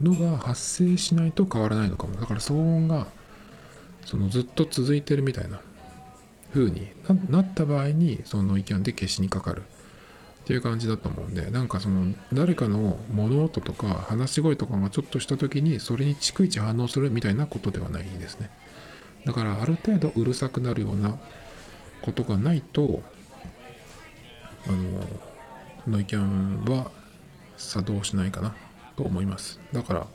[0.00, 2.16] のが発生しないと変わらないのかも。
[2.16, 3.06] だから騒音が
[4.04, 5.60] そのずっと続いてるみたいな
[6.52, 6.88] 風に
[7.30, 9.62] なった場合にその意見で消しにかかる。
[10.44, 18.50] っていう感じだと思うんでなんかその誰かの物音とか話し声とかがちょっとした時にそれに逐一反応するみたいなことではないですね。
[19.24, 21.18] だからある程度うるさくなるような
[22.02, 23.02] ことがないと
[24.68, 25.00] あの
[25.88, 26.90] ノイキャンは
[27.56, 28.54] 作動しないかな
[28.96, 29.58] と思います。
[29.72, 30.06] だから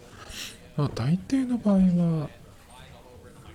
[0.77, 2.29] まあ大抵の場合は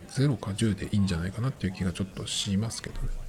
[0.09, 3.24] 0か10でいいんじゃないかなっていう気がちょっとしますけどね。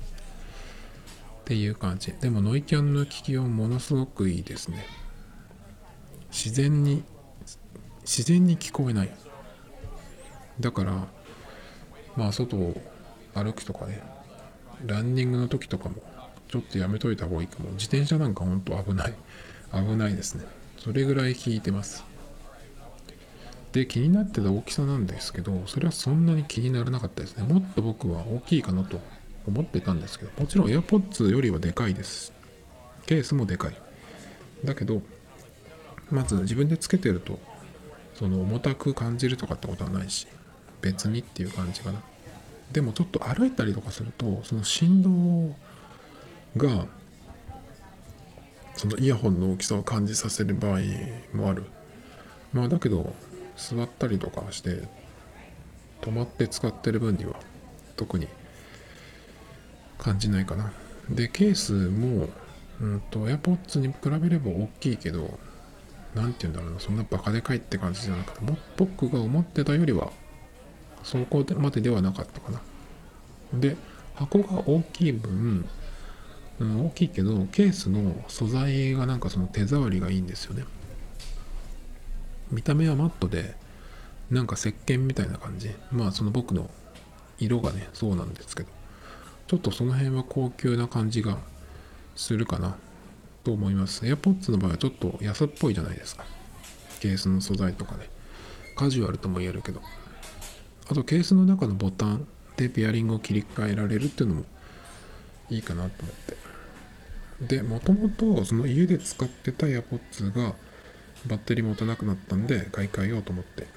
[1.45, 2.12] っていう感じ。
[2.13, 4.84] でもノイキャンの機器はものすごくいいですね。
[6.31, 7.03] 自然に
[8.01, 9.12] 自然に聞こえない。
[10.60, 11.08] だから
[12.17, 12.81] まあ外を
[13.36, 14.01] 歩くとかね。
[14.88, 15.95] ランニングの時とかも
[16.49, 17.69] ちょっとやめといた方がいいかも。
[17.73, 19.13] 自転車なんかほんと危ない。
[19.71, 20.45] 危ないですね。
[20.79, 22.03] それぐらい聞いてます。
[23.71, 27.43] で気になってた大きさなんですけどそれはそんなに気にならなかったですね。
[27.43, 28.99] もっと僕は大きいかなと。
[29.47, 32.34] 思ってたんですけどもちろん AirPods よりはでかいです。
[33.05, 33.75] ケースもでかい。
[34.63, 35.01] だけど
[36.10, 37.39] まず自分でつけてると
[38.13, 40.27] その重たく感じるとかってことはないし
[40.81, 42.01] 別にっていう感じかな。
[42.71, 45.55] でもちょっと歩いたりとかするとその振動
[46.58, 46.88] が
[48.75, 50.79] そのイヤホンの大きさを感じさせる場合
[51.34, 51.63] もある。
[52.53, 53.13] まあだけど
[53.55, 54.84] 座ったりとかして
[56.01, 57.36] 止まって使ってる分には
[57.95, 58.27] 特に
[60.05, 60.71] 感じないかな。
[61.09, 62.29] でケースも
[62.79, 65.39] うんと AirPods に比べれば大きいけど
[66.13, 66.79] 何て言うんだろうな。
[66.79, 70.11] そんなバカでかいって感じじゃなくても僕が思ってたよりは
[71.03, 72.61] そこまでではなかったかな。
[73.59, 73.75] で
[74.13, 75.65] 箱が大きい分、
[76.59, 80.65] うん、大きいけどケースの素材がなんかその手触りがいいんですよね。
[82.51, 83.55] 見た目はマットで
[84.29, 85.71] なんか石鹸みたいな感じ。
[85.91, 86.69] まあその僕の
[87.39, 88.74] 色がねそうなんですけど。
[89.47, 91.38] ちょっとその辺は高級な感じが
[92.15, 92.75] するかな
[93.43, 94.03] と思います。
[94.05, 96.25] AirPods の場合はちょっと安っぽいじゃないですか。
[96.99, 98.10] ケースの素材とかね。
[98.75, 99.81] カジュアルとも言えるけど。
[100.89, 102.27] あとケースの中のボタン
[102.58, 104.45] でペアリングを切り替えられるっていうのも
[105.49, 106.15] いいかなと思っ
[107.45, 107.55] て。
[107.58, 110.55] でもともとその家で使ってた AirPods が
[111.27, 113.67] バッテリー持たなくなったんで買い替えようと思って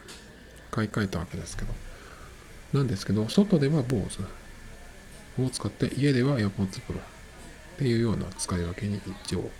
[0.70, 1.74] 買い替えたわけですけど。
[2.72, 4.22] なんですけど外では BOSE
[5.46, 7.00] を使って家では AirPods Pro っ
[7.78, 9.50] ていうような使い分けに一応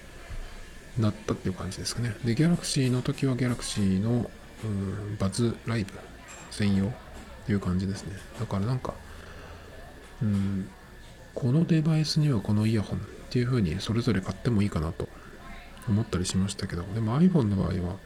[0.99, 2.15] なったっていう感じですかね。
[2.25, 4.31] で Galaxy の時は Galaxy の
[4.65, 5.93] うんバズライブ
[6.51, 6.91] 専用っ
[7.47, 8.17] ていう感じですね。
[8.41, 8.95] だからなんか
[10.23, 10.69] うん
[11.35, 15.09] このデバイスにはこのイヤホンっていう風にそれぞれ買ってもいいかなと
[15.89, 17.97] 思ったりしましたけど、でも iPhone の場合は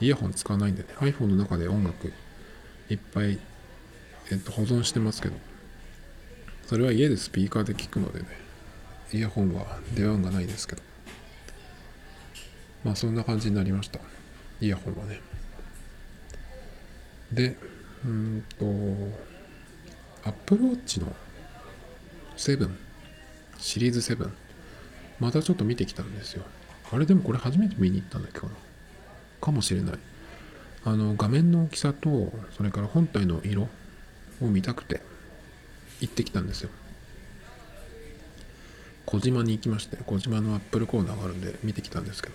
[0.00, 2.12] イヤホン使わないんでね、iPhone の中で音楽
[2.90, 3.38] いっぱい、
[4.30, 5.36] えっと、保存してますけど、
[6.70, 8.26] それは家でスピーカーで聞くのでね、
[9.12, 10.82] イヤホンは出番がないですけど、
[12.84, 13.98] まあそんな感じになりました。
[14.60, 15.20] イヤホンはね。
[17.32, 17.56] で、
[18.04, 18.66] うんと、
[20.22, 21.12] Apple Watch の
[22.36, 22.70] 7
[23.58, 24.30] シリーズ7
[25.18, 26.44] またちょっと見てきたんですよ。
[26.92, 28.52] あれでもこれ初めて見に行ったんだっけかな。
[29.40, 29.98] かもしれない。
[30.84, 33.66] あの画面の大きさとそれから本体の色
[34.40, 35.09] を見たくて。
[36.00, 36.70] 行ってきたんですよ。
[39.06, 42.34] 小島に行きまして小島のアップルコーナーがあるんで見てきたんですけど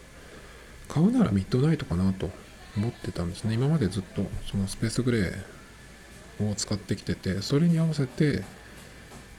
[0.89, 2.29] 買うならミッドナイトかなと
[2.75, 3.53] 思ってたんですね。
[3.53, 8.43] 今までずっとそのスペースグレーを使ってきててそれに合わせて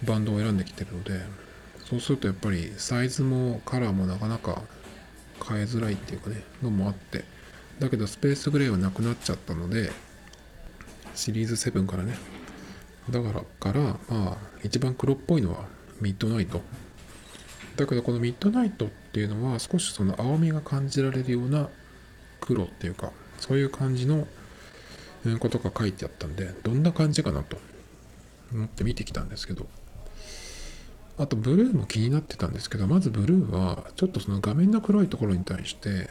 [0.04, 1.20] バンドを選んできてるので
[1.88, 4.62] そうするとやっぱりサイズもカラーもなかなか
[5.46, 7.24] 変えづらいっていうかねのもあって
[7.78, 9.92] だけどスペースグレーはなくなっちゃったので
[11.14, 12.16] シリーズ7からね
[13.10, 15.64] だからからまあ一番黒っぽいのは
[16.00, 16.60] ミッドナイト。
[17.76, 21.68] だけどこのミッドナイトっていうのは少しその青みが感じられるような
[22.40, 24.26] 黒っていうかそういう感じの
[25.38, 27.58] ことが書いてあったんでどんな感じかなと
[28.52, 29.66] 思って見てきたんですけど。
[31.18, 36.10] あとブルーも気になってたんですけどまずブルーはちょっとその画面の黒いところに対して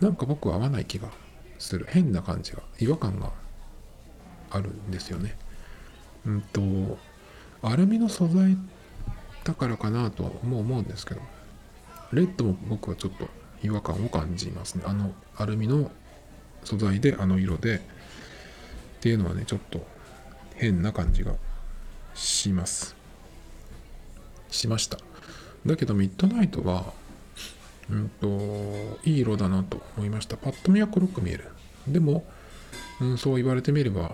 [0.00, 1.08] なんか僕は合わない気が
[1.58, 1.86] する。
[1.88, 3.32] 変な感じが違和感が
[4.50, 5.36] あるんですよね。
[6.26, 6.98] うんと
[7.62, 8.56] アルミの素材
[9.44, 11.20] だからかなともう思うんですけど
[12.12, 13.28] レッドも僕はちょっと
[13.62, 14.84] 違和感を感じますね。
[14.86, 15.90] あのアルミの
[16.64, 17.80] 素材であの色でっ
[19.00, 19.86] ていうのはねちょっと
[20.54, 21.34] 変な感じが
[22.14, 22.94] します。
[24.50, 24.98] しました。
[25.66, 26.92] だけどミッドナイトは
[27.90, 30.36] うんといい色だなと思いました。
[30.36, 31.50] パッと見は黒く見える。
[31.88, 32.24] でも、
[33.00, 34.12] うん、そう言われてみれば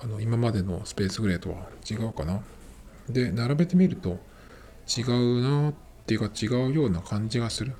[0.00, 2.40] あの今までのスペースグレーとは違うかな。
[3.08, 4.18] で並べてみると
[4.96, 5.74] 違うなっ
[6.06, 7.74] ていうか違うような感じがする。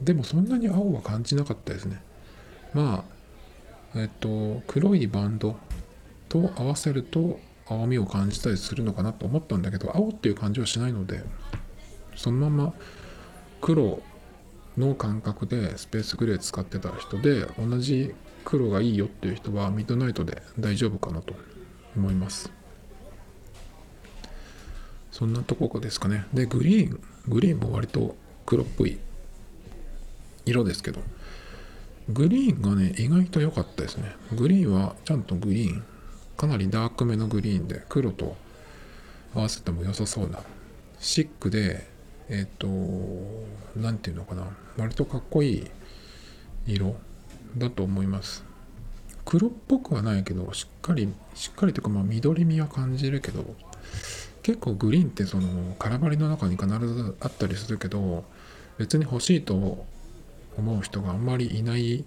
[0.00, 2.02] でもそんなに青は感じなかったですね。
[2.74, 3.04] ま
[3.94, 5.56] あえっと黒いバンド
[6.28, 11.22] と合わせると青みを感じたりするのかなと思ったんだけど青っていう感じはしないので
[12.16, 12.74] そのまま
[13.60, 14.02] 黒
[14.76, 18.14] の感覚でスペースグレー使ってた人で同じ
[18.44, 21.34] 黒がいいよっていう人はミッドナイトで大丈夫かなと。
[21.96, 22.50] 思います。
[25.10, 26.24] そんなとこですかね。
[26.32, 28.16] でグリーングリーンも割と
[28.46, 28.98] 黒っぽい
[30.46, 31.00] 色ですけど。
[32.12, 34.16] グリーンがね意外と良かったですね。
[34.34, 35.84] グリーンはちゃんとグリーン
[36.36, 38.36] かなりダークめのグリーンで黒と
[39.34, 40.40] 合わせても良さそうな。
[40.98, 41.86] シックで
[42.28, 42.66] えっ、ー、と
[43.76, 44.48] 何て言うのかな。
[44.76, 45.70] 割とかっこいい
[46.66, 46.96] 色
[47.56, 48.49] だと思います。
[49.30, 53.44] 黒っぽくはないけどしっかりしっかりというかまあ緑みは感じるけど
[54.42, 58.24] 結構グリーンってその空張りの中に必ずあったりするけど
[58.76, 59.86] 別に欲しいと
[60.58, 62.04] 思う人があんまりいない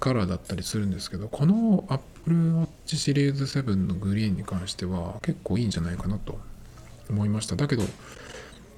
[0.00, 6.38] カラーだったりするんですけどこの Apple Watch シリーズ7のグリーンに関しては結構いいんじゃないかなと
[7.10, 7.56] 思いました。
[7.56, 7.82] だけど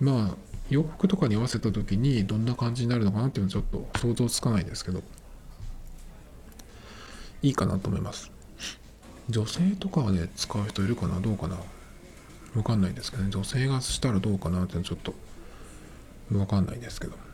[0.00, 0.36] まあ
[0.70, 5.04] 洋服とかに合わせた時にどんな感じになるのかなっていうのはちょっと想像つかないですけど。
[7.47, 8.32] いいかなと思います。
[9.28, 11.57] 女性とかで使う人いるかなどうかな。
[12.57, 13.30] わかんないですけどね。
[13.30, 15.14] 女性がしたらどうかなってちょっと
[16.32, 17.26] わかんないですけど。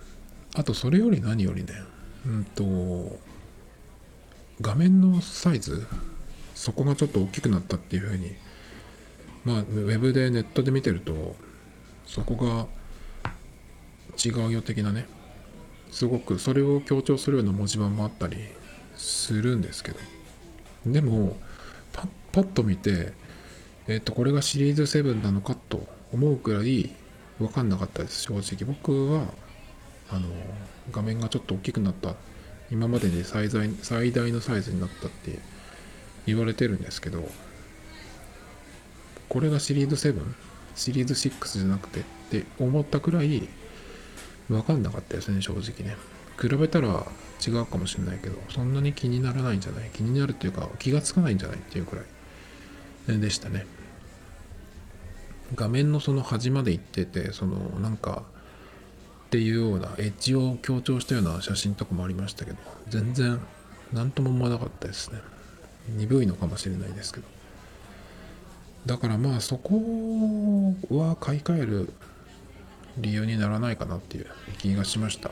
[0.55, 1.73] あとそれより何よりね
[2.27, 3.19] うんと
[4.61, 5.87] 画面のサイズ
[6.55, 8.33] そこがちょっと大きくなったっていうふうに
[9.45, 11.35] まあウェブでネットで見てると
[12.07, 12.67] そこが
[14.23, 15.07] 違うよ的なね
[15.91, 18.37] すごくそれを強調するような文字盤もあったり
[19.03, 19.99] するんですけど。
[20.87, 21.37] でも
[21.93, 23.13] パッパッと見て
[23.89, 26.91] えっ、とこれがシリーズ7なのかと思うくらい
[27.39, 28.65] 分かんなかったです正直。
[28.65, 29.27] 僕は
[30.11, 30.29] あの
[30.91, 32.15] 画面がちょっと大きくなった。
[32.71, 35.39] 今までで最大最大のサイズになったって
[36.25, 37.29] 言われてるんですけど
[39.29, 40.19] これがシリーズ7
[40.75, 42.01] シリーズ6じゃなくて？
[42.01, 43.47] って思ったくらい
[44.49, 45.97] 分かんなかったですね正直ね。
[46.41, 47.07] 比べたら
[47.47, 49.91] 違うかもしれないけどそんなに気にならないんじゃない？
[49.91, 52.03] 気になるっていうか気がつかないんじゃないっていうくら
[53.15, 53.21] い。
[53.21, 53.67] でしたね。
[55.55, 58.23] 画面のその端まで行っててそのなんか
[59.27, 62.59] っていうようなエッジを強調したような写真とかもありましたけど
[62.89, 63.41] 全然
[63.93, 65.19] 何とも思わなかったですね。
[65.89, 67.27] 鈍いのかもしれないですけど。
[68.87, 71.93] だからまあそこは買い替える
[72.99, 74.27] 理由にならないかなっていう
[74.59, 75.31] 気がしました。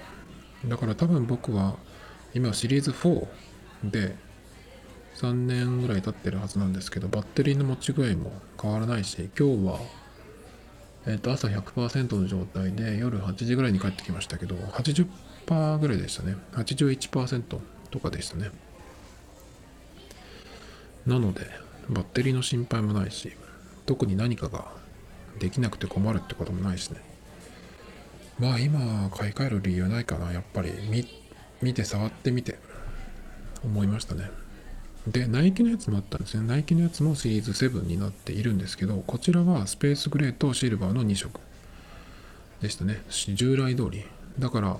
[0.66, 1.76] だから多分僕は
[2.34, 3.26] 今シリーズ4
[3.84, 4.16] で
[5.16, 9.80] 3年ぐらい経ってるはずなんですけどバッテリーの持ち具合も変わらないし今日は
[11.06, 16.36] え、ー、と朝100%の状態で夜8時ぐらいに帰ってきましたけど80%ぐらいでしたね。
[16.52, 17.58] 81%
[17.90, 18.50] とかでしたね。
[21.06, 21.46] なので
[21.88, 23.32] バッテリーの心配もないし
[23.86, 24.66] 特に何かが
[25.38, 27.09] できなくて困るってこともないしね。
[28.40, 30.72] まあ今買い替える理由ないかなやっぱり。
[31.62, 32.58] 見て触ってみて。
[33.62, 34.30] 思いましたね。
[35.06, 36.46] でナイキのやつもあったんですね。
[36.46, 41.40] ナイキのやつもシリーズ7になっているんですけどこちらはスペースグレーとシルバーの2色。
[42.62, 43.02] でしたね。
[43.10, 44.04] 従来通り。
[44.38, 44.78] だから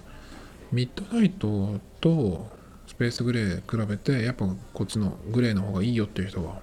[0.73, 2.51] ミッドナイトと
[2.87, 6.61] スペースグレー比べてやっぱこっちのグレーの方がいいよっていう人は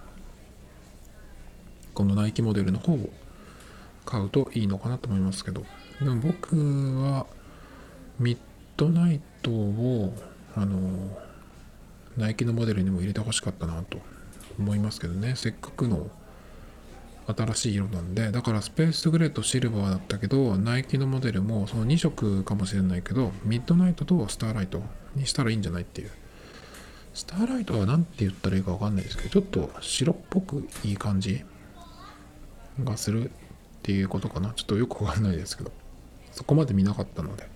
[1.94, 3.10] このナイキモデルの方を
[4.06, 5.66] 買うといいのかなと思いますけど。
[6.00, 6.56] でも僕
[7.02, 7.26] は
[8.20, 8.40] ミッ
[8.76, 10.14] ドナイトを
[10.56, 10.80] あの
[12.18, 14.00] ナイキのモデルにも入れてほしかったなと
[14.60, 15.36] 思いますけどね。
[15.36, 16.10] せっかくの
[17.28, 18.32] 新しい色なんで。
[18.32, 24.82] だからスペースグレーとシルバーだったけどナイキのモデルもその2色かもしれないけどミッドナイトとスターライト
[25.16, 26.12] にしたらいいんじゃないっていう。
[27.14, 31.44] スターライトは何て言ったらいいか分かんないですけどちょっと白っぽくいい感じ
[32.84, 33.34] がするっ
[33.82, 34.52] ていうことかな。
[34.52, 35.72] ちょっとよくわかんないですけど。
[36.38, 37.50] そこまで見なかったので。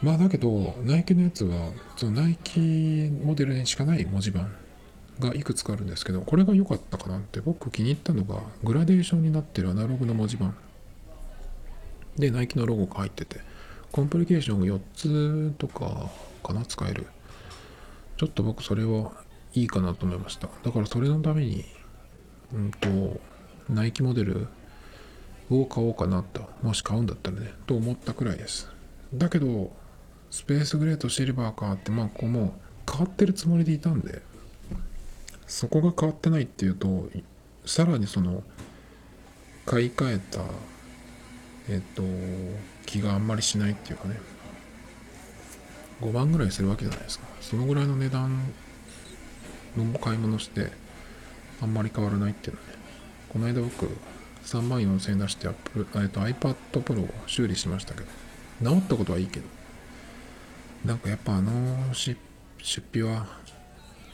[0.00, 2.60] まあだけどナイキのやつはそのナイキ
[3.24, 4.54] モデルにしかない文字盤
[5.18, 10.54] がいくつかあるんですけどこれが良かったかなって僕気に入ったのがグラデーションになってるアナログの文字盤。
[12.16, 13.40] でナイキのロゴが入ってて
[13.90, 16.10] コンプリケーションが4つとか
[16.44, 17.06] かな使える。
[18.16, 19.12] ちょっと僕それは
[19.54, 20.48] いいかなと思いました。
[20.62, 21.64] だからそれのために
[22.54, 23.18] うんと
[23.70, 24.46] ナイキモデル
[25.50, 28.68] を買おうかなと、もし買うんだったらね、と思ったくらいです。
[29.14, 29.72] だけど、
[30.30, 32.54] スペースグレーとシルバーかって、まあ、こうも
[32.88, 34.22] う変わってるつもりでいたんで、
[35.46, 37.08] そこが変わってないっていうと、
[37.64, 38.42] さらにその、
[39.64, 40.40] 買い替えた、
[41.68, 42.02] えっと、
[42.84, 44.18] 気があんまりしないっていうかね、
[46.00, 47.26] 5万ぐらいするわけじゃないですか。
[47.40, 48.38] そのぐらいの値段
[49.76, 50.70] の買い物して、
[51.60, 52.68] あんまり変わらないっていうのね
[53.28, 53.88] この間僕
[54.46, 58.06] 3万4000円出してアップ、えっと iPad Pro を修理しましたけど
[58.70, 59.46] 治ったことはいいけど
[60.84, 62.16] なんかやっぱあの出
[62.90, 63.26] 費は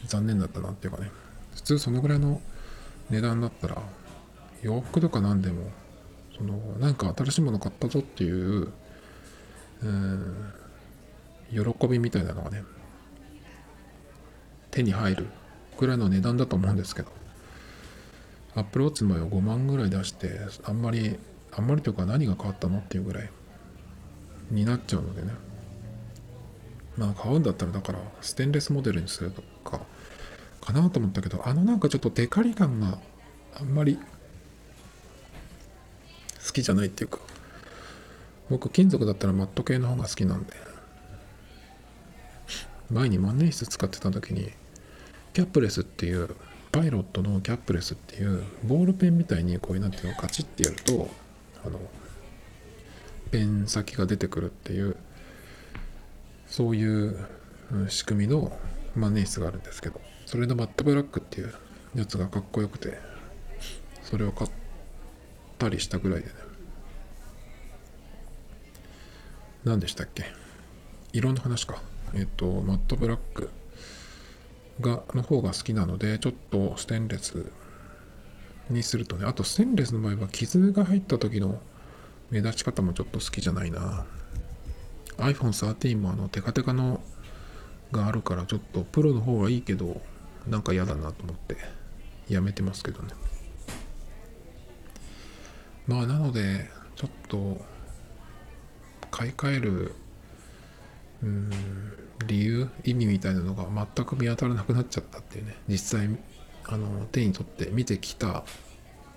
[0.06, 1.10] 残念だったなっていうかね。
[1.54, 2.40] 普通そのぐらいの
[3.10, 3.82] 値段だったら
[4.62, 5.70] 洋服とか何でも
[6.36, 8.72] そのなんか新しいもの買ったぞっていう
[9.82, 10.52] うん
[11.50, 12.64] 喜びみたいなのがね
[14.70, 15.26] 手に入る
[15.76, 17.21] くらいの値段だと思うんですけど。
[18.55, 21.18] アップルウォッチの場合は5万ぐらい出してあんまり
[21.53, 23.30] あんまりというか何が変わったのっていうぐらい
[24.50, 25.32] になっちゃうのでね。
[26.96, 29.80] まあ買うんだったらだからステンレスモデルにするとか
[30.61, 32.98] かなと思ったけどあのなんかちょっとテカリ感が
[33.55, 33.98] あんまり
[36.46, 37.18] 好きじゃないっていうか
[38.50, 40.72] 僕金属だったらマット系の方が好きなんで。
[42.92, 44.50] 前に万年筆使ってた時に
[45.32, 46.28] キャップレスっていう
[46.72, 51.08] パイロットのキャップレスっていうボールペンみたいにこういうなんていうのカチッてやると
[51.64, 51.78] あの
[53.30, 54.96] ペン先が出てくるっていう
[56.46, 57.28] そういう
[57.88, 58.58] 仕組みの
[58.96, 61.54] 万年筆があるんですけどそれのマットブラックっていう
[61.94, 62.98] やつがかっこよくて
[64.02, 64.50] それを買っ
[65.58, 66.32] たりしたぐらいでね。
[69.64, 70.24] 何でしたっけ？
[71.12, 71.80] 色の話か。
[72.14, 73.48] えっとマットブラック。
[74.82, 77.50] がの方が好きなのでちょっとステンレス
[78.68, 79.24] にするとね。
[79.24, 81.60] あとステンレスの場合は傷が入った時の
[82.30, 84.04] 目立ち方もちょっと好きじゃないな。
[85.16, 87.00] iPhone13 もあのテカテカの
[87.92, 90.00] があるからちょっとプロの方がいいけど
[90.48, 91.56] なんか嫌だなと思って
[92.28, 93.14] やめてますけどね。
[95.86, 97.60] まあなのでちょっと
[99.10, 99.94] 買い替える
[102.26, 105.56] 理由意味みたいなのが全く見当たらなくなっちゃったっていうね。
[105.68, 106.08] 実際
[106.64, 108.44] あの手に取って見てきた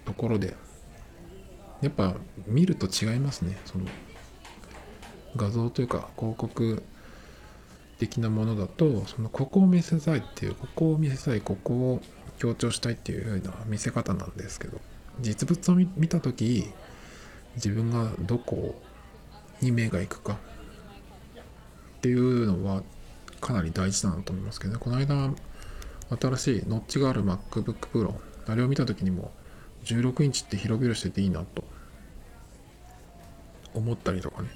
[0.06, 0.56] ところで。
[1.82, 2.16] やっぱ
[2.48, 3.58] 見ると違いますね。
[3.66, 3.86] その
[5.36, 6.84] 画像というか広告
[8.00, 12.02] 的なものだとそのここを見せたいっていうここを見せたいここを
[12.38, 14.80] 強調したいっていうような見せ方なんですけど
[15.22, 16.66] 実物を見た時
[17.56, 18.82] 自分がどこ
[19.62, 20.38] に目が行くか
[22.06, 22.84] っていうのは
[23.42, 25.32] かなり大事だなと思いますけどねこの間
[26.20, 28.14] 新しいノッチがある MacBook Pro
[28.46, 29.32] あれを見た時にも
[29.86, 31.64] 16インチって広々してていいなと
[33.74, 34.50] 思ったりとかね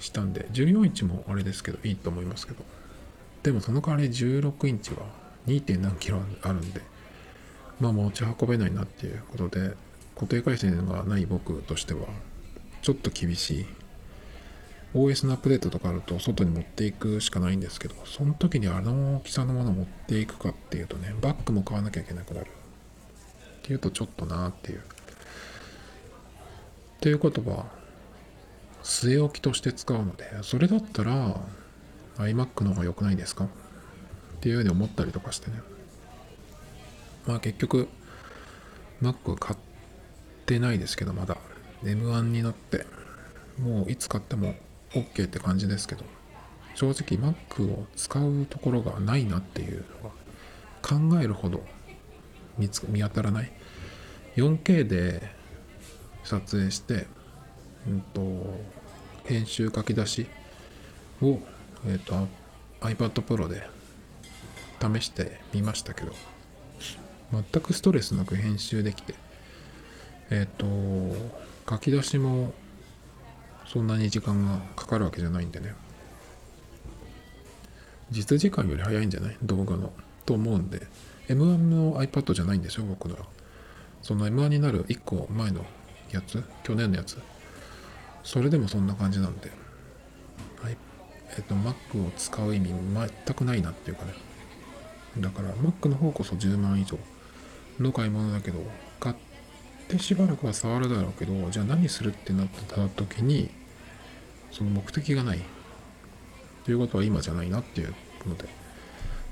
[0.00, 2.62] したんで14インチもあれですけどいいと思いますけど
[3.42, 4.98] でもその代わり16インチは
[5.46, 5.80] 2.
[5.80, 6.82] 何キロあるんで
[7.80, 9.74] まあ持ち運べないなっていうことで
[10.14, 12.00] 固定回線がない僕としては
[12.82, 13.66] ちょっと厳しい
[14.94, 22.46] OS のアップデートとかあると外に持っていくしかないんですけどその時にあの大きさのもの持っていくかっていうとねバッグも買わなきゃいけなくなる。
[22.46, 24.78] っていうとちょっとなーっていう。
[24.80, 24.82] っ
[27.00, 27.66] ていうことは
[28.82, 31.36] 据え置きとして使うのでそれだったら
[32.18, 33.44] iMac の方が良くないですか？
[33.44, 33.48] っ
[34.40, 35.60] ていうように思ったりとかしてね。
[37.26, 37.88] まあ結局
[39.00, 39.58] Mac 買っ
[40.46, 41.36] てないですけどまだ。
[41.84, 42.86] M1 になって。
[43.58, 44.54] もういつ買っても
[44.92, 46.04] OK って感じですけど
[46.74, 50.14] 正直 Mac を使うところがないなっていうのが
[50.82, 51.62] 考えるほど
[52.58, 53.52] 見つ見当たらない。
[54.36, 55.22] 4K で
[56.24, 57.06] 撮影して
[57.86, 58.20] うんと
[59.24, 60.26] 編集書き出し
[61.22, 61.38] を、
[61.86, 62.28] えーと、
[62.80, 63.66] iPad Pro で
[64.80, 66.12] 試してみましたけど
[67.32, 69.14] 全くストレスなく編集できて
[70.30, 70.66] えっ、と
[71.68, 72.52] 書き出しも
[73.72, 75.74] そんなに時間がかかるわけじゃないんでね。
[78.10, 79.36] 実時間より早いんじゃない？
[79.44, 79.92] 動画の。
[80.26, 80.88] と思うんで。
[81.28, 83.14] M1 の iPad じゃないんでしょ僕の。
[83.14, 83.26] は
[84.02, 85.64] その M1 になる1個前の
[86.10, 86.42] やつ？
[86.64, 87.18] 去年のやつ？
[88.24, 89.52] それでもそんな感じなんで、
[90.60, 90.76] はい。
[91.36, 92.74] えっ、と Mac を使う意味
[93.24, 94.14] 全くないなっていうかね。
[95.18, 96.98] だから Mac の方こそ10万以上
[97.78, 98.58] の買い物だけど
[98.98, 99.29] 買って
[99.98, 103.50] しばらくは触るだろうけどじゃあ何するってなった時に
[104.50, 105.40] その目的がない。
[106.64, 107.94] ということは今じゃないなっていう
[108.26, 108.44] ので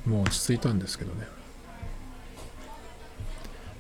[0.07, 1.27] もう落ち着いたんですけどね。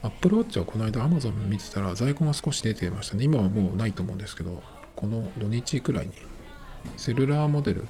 [0.02, 3.24] Apple Watch はこの間 Amazon 見てたら在庫が少し出てましたね。
[3.24, 4.62] 今はもうないと思うんですけど
[4.94, 6.12] この土日くらいに
[6.96, 7.88] セルラーモデル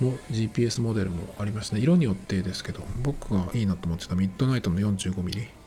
[0.00, 1.82] も GPS モデルもありましたね。
[1.82, 5.63] 色によってですけど僕がいいなと思ってたミッドナイトの 45mm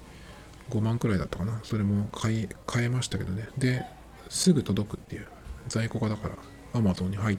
[0.70, 1.60] 5万くらいだったかな。
[1.64, 3.48] それも買い買えましたけどね。
[3.58, 3.86] で
[4.30, 5.28] すぐ届くっていう。
[5.68, 6.36] 在庫がだから
[6.74, 7.38] Amazon に入っ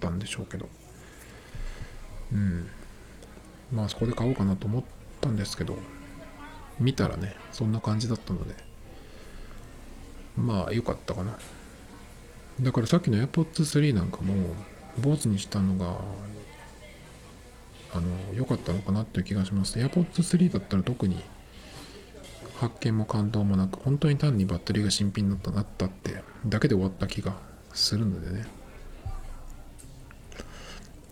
[0.00, 0.68] たんでしょうけど。
[2.32, 2.68] うん。
[3.72, 4.84] まあそこで買おうかなと思っ
[5.20, 5.76] たんですけど
[6.78, 8.54] 見たらねそんな感じだったので。
[10.36, 11.38] まあ良かったかな。
[12.60, 13.46] だからさっきの AirPods
[13.80, 14.54] 3なんかも
[14.98, 15.98] 坊主にしたのが
[17.92, 19.78] あの良かったのかなっていう気がします。
[19.78, 21.22] AirPods 3だったら特に
[22.58, 27.36] 発見も感動もなく本当に単にバッテリーが新品だったなったってだけで終わった気が
[27.72, 28.46] するのでね。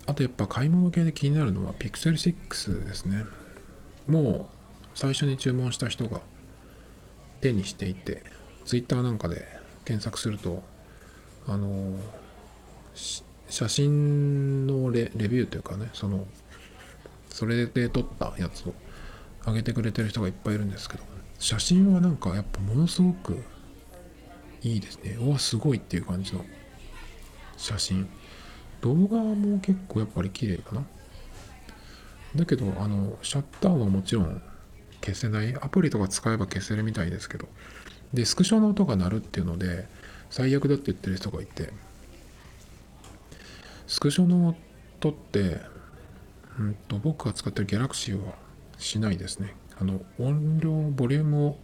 [0.07, 3.25] あとやっぱ買い物系で気になるのは Pixel 6ですね。
[4.07, 6.21] もう最初に注文した人が
[7.41, 8.23] 手にしていて
[8.65, 9.47] Twitter なんかで
[9.83, 10.63] 検索すると
[11.47, 11.97] あの
[13.49, 16.25] 写真のレビューというかねその
[17.29, 18.73] それで撮ったやつを
[19.45, 21.03] 上げてくれてる人がいっぱいいるんですけど
[21.39, 23.43] 写真はなんかやっぱものすごく
[24.61, 25.17] いいですね。
[25.19, 26.43] うわすごいっていう感じの
[27.57, 28.09] 写真。
[28.81, 30.85] 動画も結構やっぱり綺麗かな。
[32.35, 34.41] だけどあのシャッターはもちろん
[35.01, 35.55] 消せない。
[35.55, 37.47] アプリとか使えば消せるみたいですけど。
[38.13, 39.87] でスクショの音が鳴るっていうので
[40.29, 41.71] 最悪だって言ってる人がいて。
[43.87, 44.55] スクショの
[44.99, 45.61] 音って、
[46.59, 48.33] うんと、僕が使ってるギャラクシーは
[48.77, 49.53] しないですね。
[49.79, 51.57] あの音量ボリュームを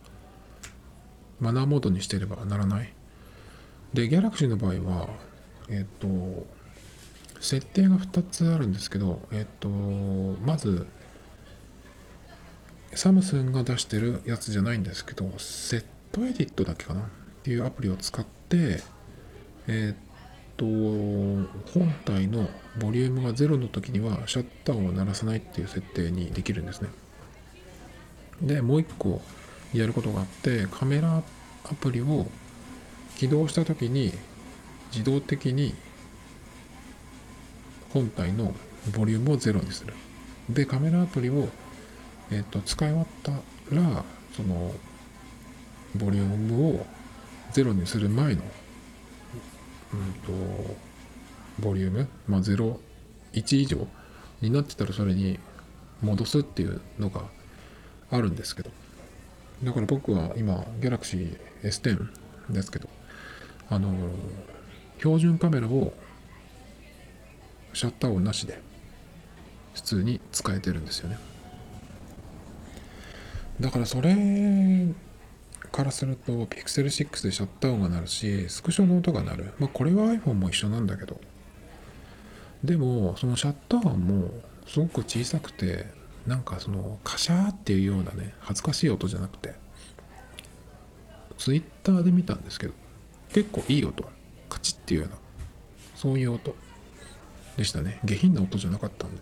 [1.40, 2.94] マナーモードにしてればならない。
[3.94, 5.10] でギャラクシーの場合は
[5.70, 6.08] えっ、と
[7.40, 10.88] 設定が2つあるんですけどえっ、とまず
[12.94, 17.02] サムスンが出してるやつじゃないんですけどセットエディットだけかな？
[17.02, 17.04] っ
[17.44, 18.82] ていうアプリを使って
[19.68, 22.50] えっ、と本体の
[22.80, 26.90] ボリュームが0の時にはシャッターを鳴らさないっていう設定にできるんですね。
[28.42, 29.22] でもう一個
[29.74, 31.24] やることがあってカメラア
[31.76, 32.28] プリを
[33.18, 34.14] 起動した時に
[34.92, 35.76] 自動的に
[37.94, 38.54] 本体の
[38.96, 39.94] ボリュームを0にする。
[40.50, 41.48] でカメラアプリを、
[42.32, 43.32] えーと、使い終わった
[43.76, 44.04] ら
[44.36, 44.74] その
[45.96, 46.86] ボリュームを
[47.54, 48.42] 0にする前の
[49.94, 50.14] うん
[50.68, 50.76] と、
[51.60, 52.78] ボリューム、まあ、0、
[53.34, 53.88] 1以上
[54.42, 55.38] になってたらそれに
[56.02, 57.24] 戻すっていうのが
[58.12, 58.70] あるんですけど、
[59.64, 62.10] だから僕は今、Galaxy S10
[62.50, 62.90] ですけど、
[63.70, 63.94] あの、
[65.00, 65.94] 標準カメラを
[67.74, 68.60] シャッター音なしで
[69.74, 71.18] 普通に使えてるんですよね。
[73.60, 74.16] だからそれ
[75.72, 79.54] からすると Pixel 6でシャッター音が鳴るしスクショの音が鳴る。
[79.60, 81.20] まあこれは iPhone も一緒なんだけど。
[82.64, 84.30] でもそのシャッター音も
[84.68, 85.88] すごく小さくて
[86.28, 89.56] なんかそのカシャーっていうようなね恥ずかしい音じゃなくて
[91.38, 92.74] Twitter で見たんですけど
[93.34, 94.06] 結構いい音
[94.50, 95.16] カチッっていうような
[95.96, 96.56] そういう音
[97.58, 98.00] でしたね。
[98.06, 99.22] 下品な音じゃなかったんで、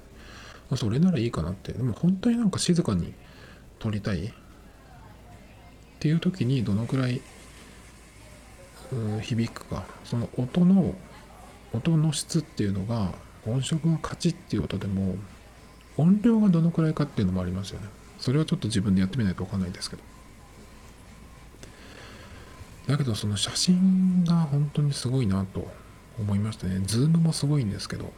[0.70, 1.74] ま、それならいいかなって。
[1.74, 3.14] でも本当になんか静かに
[3.80, 4.26] 撮りたい？
[4.26, 4.32] っ
[6.00, 7.22] ていう時にどのくらい
[9.22, 9.84] 響くか。
[10.04, 10.94] その音の
[11.74, 13.14] 音の質っていうのが
[13.46, 15.16] 音色がカチッっていう音でも
[16.00, 17.88] 音量がどのくらいかっていうのもありますよね。
[18.20, 20.04] それはちょっと自分でやってみないと分かんないですけど。
[22.88, 25.68] だけどその写真が本当にすごいなと
[26.18, 26.82] 思いましたね。
[26.86, 28.12] ズームもすごいんですけど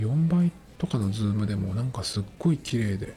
[0.00, 3.14] 4倍とかのズームでもなんかすっごい綺麗で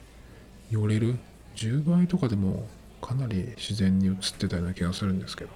[0.70, 1.18] 寄れる
[1.56, 2.68] 10倍とかでも
[3.02, 5.50] かなり自然に映ってたような気がするんですけど。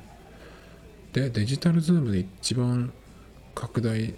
[1.12, 2.92] でデジタルズームで一番
[3.54, 4.14] 拡大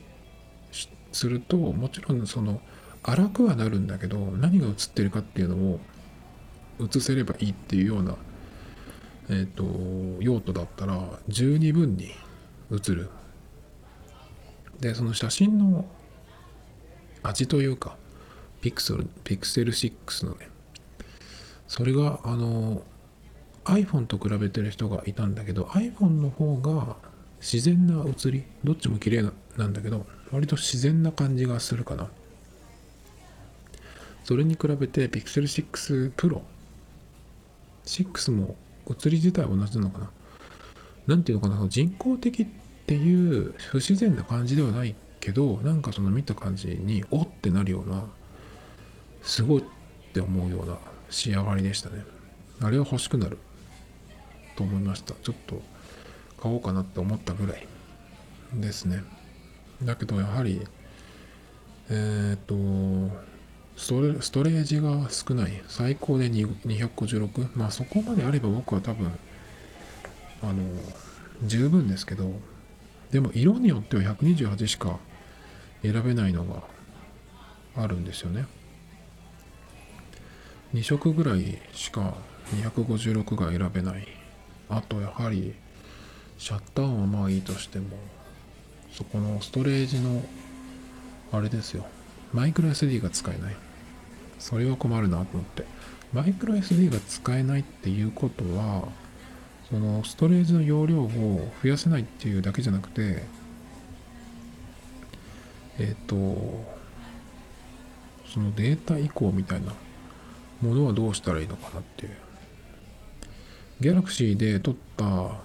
[1.12, 2.60] するともちろんその
[3.02, 5.80] 荒くはなるんだけど何が映ってるかっていうのを
[6.80, 8.16] 映せればいいっていうような、
[9.28, 12.12] えーと、用途だったら十二分に
[12.70, 13.10] 映る。
[14.80, 15.84] でその写真の
[17.22, 17.96] 味というか
[18.60, 20.48] ピクセルピクセル6のね
[21.68, 22.82] それがあの
[23.64, 26.96] iPhone と比べてる人がいたんだけど iPhone の方が
[27.40, 32.08] 自然な写りどっちも綺麗なんだけど割と自然な感じがするかな。
[34.24, 36.40] それに比べて Pixel 6 Pro
[37.84, 38.56] 6も
[38.86, 40.10] 写り自体同じなのかな？
[41.06, 41.68] なんていうのかな？
[41.68, 42.46] 人工的っ
[42.86, 48.04] ていう不自然な感じではないけどなんかその見た感じにおってなるような
[49.22, 49.64] すごいっ
[50.12, 50.78] て思うような
[51.10, 52.04] 仕上がりでしたね。
[52.60, 53.38] あれは欲しくなる。
[54.54, 55.14] と思いました。
[55.22, 55.62] ちょっと
[56.40, 57.66] 買おうかなって思ったぐらい。
[58.54, 59.02] ですね。
[59.82, 60.60] だけどやはり
[61.90, 62.54] えっ、と
[63.76, 65.62] ストレージが少ない。
[65.68, 69.10] 最高で256まあそこまであれば僕は多分
[70.42, 70.54] あの
[71.44, 72.32] 十分ですけど
[73.10, 74.98] でも色によっては128しか
[75.82, 76.62] 選べないのが
[77.76, 78.46] あるんですよね。
[80.74, 82.14] 2色ぐらいしか
[82.54, 84.06] 256が選べない。
[84.68, 85.54] あとやはり
[86.38, 87.98] シャッター音はまあいいとしても
[88.92, 90.22] そこのストレージの
[91.32, 91.86] あれですよ。
[92.32, 93.56] マイクロ SD が使えない。
[94.38, 95.64] それは困るなと思って。
[96.12, 98.88] マイクロ SD が使えないっていうことは
[99.70, 101.08] そのストレージの容量を
[101.62, 103.22] 増やせないっていうだけじゃなくて
[105.78, 106.14] えっ、と
[108.30, 109.72] そのデータ移行みたいな
[110.60, 112.12] ものはどうしたらいいのかなっていう。
[113.80, 115.40] Galaxy で撮った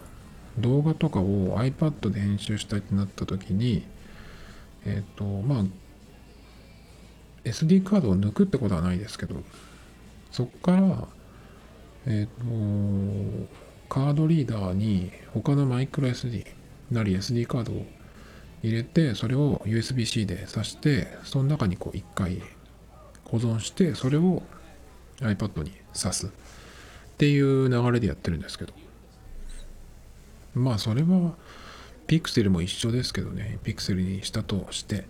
[0.60, 3.84] 動画とかを iPad で編集したいってなった時に
[4.86, 5.64] えっ、とまあ
[7.50, 9.36] SD カードを抜くってことはないですけど
[10.32, 11.08] そこから
[12.06, 12.46] えっ、と
[13.90, 16.46] カードリーダーに他のマイクロ SD
[16.92, 17.86] なり SD カードを
[18.64, 22.42] 入れてそれを USB-C で挿してその中にこう一回
[23.26, 24.42] 保存してそれを
[25.20, 26.28] iPad に挿す。
[26.28, 26.30] っ
[27.18, 28.74] ていう流れでやってるんですけど。
[30.54, 31.34] まあそれは
[32.08, 33.60] ピクセルも一緒ですけどね。
[33.64, 35.06] ピクセルにしたとして。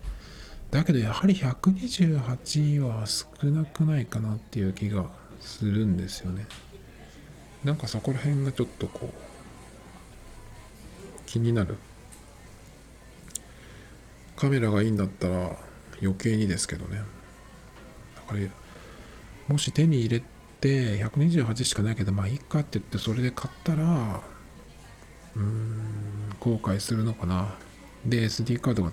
[0.72, 5.05] だけどやはり128は少なくないかなっていう気が
[5.39, 6.45] するんですよね。
[7.63, 9.13] なんかそこら辺がちょっとこう
[11.26, 11.78] 気になる。
[14.36, 15.57] カメラがいいんだったら
[16.01, 17.01] 余計にですけどね。
[18.15, 18.41] だから
[19.47, 20.24] もし手に入れ
[20.61, 24.22] て128しかないけどまあいいかって言ってそれで買ったら
[25.36, 27.55] うーん後悔するのかな。
[28.05, 28.91] で SD カードが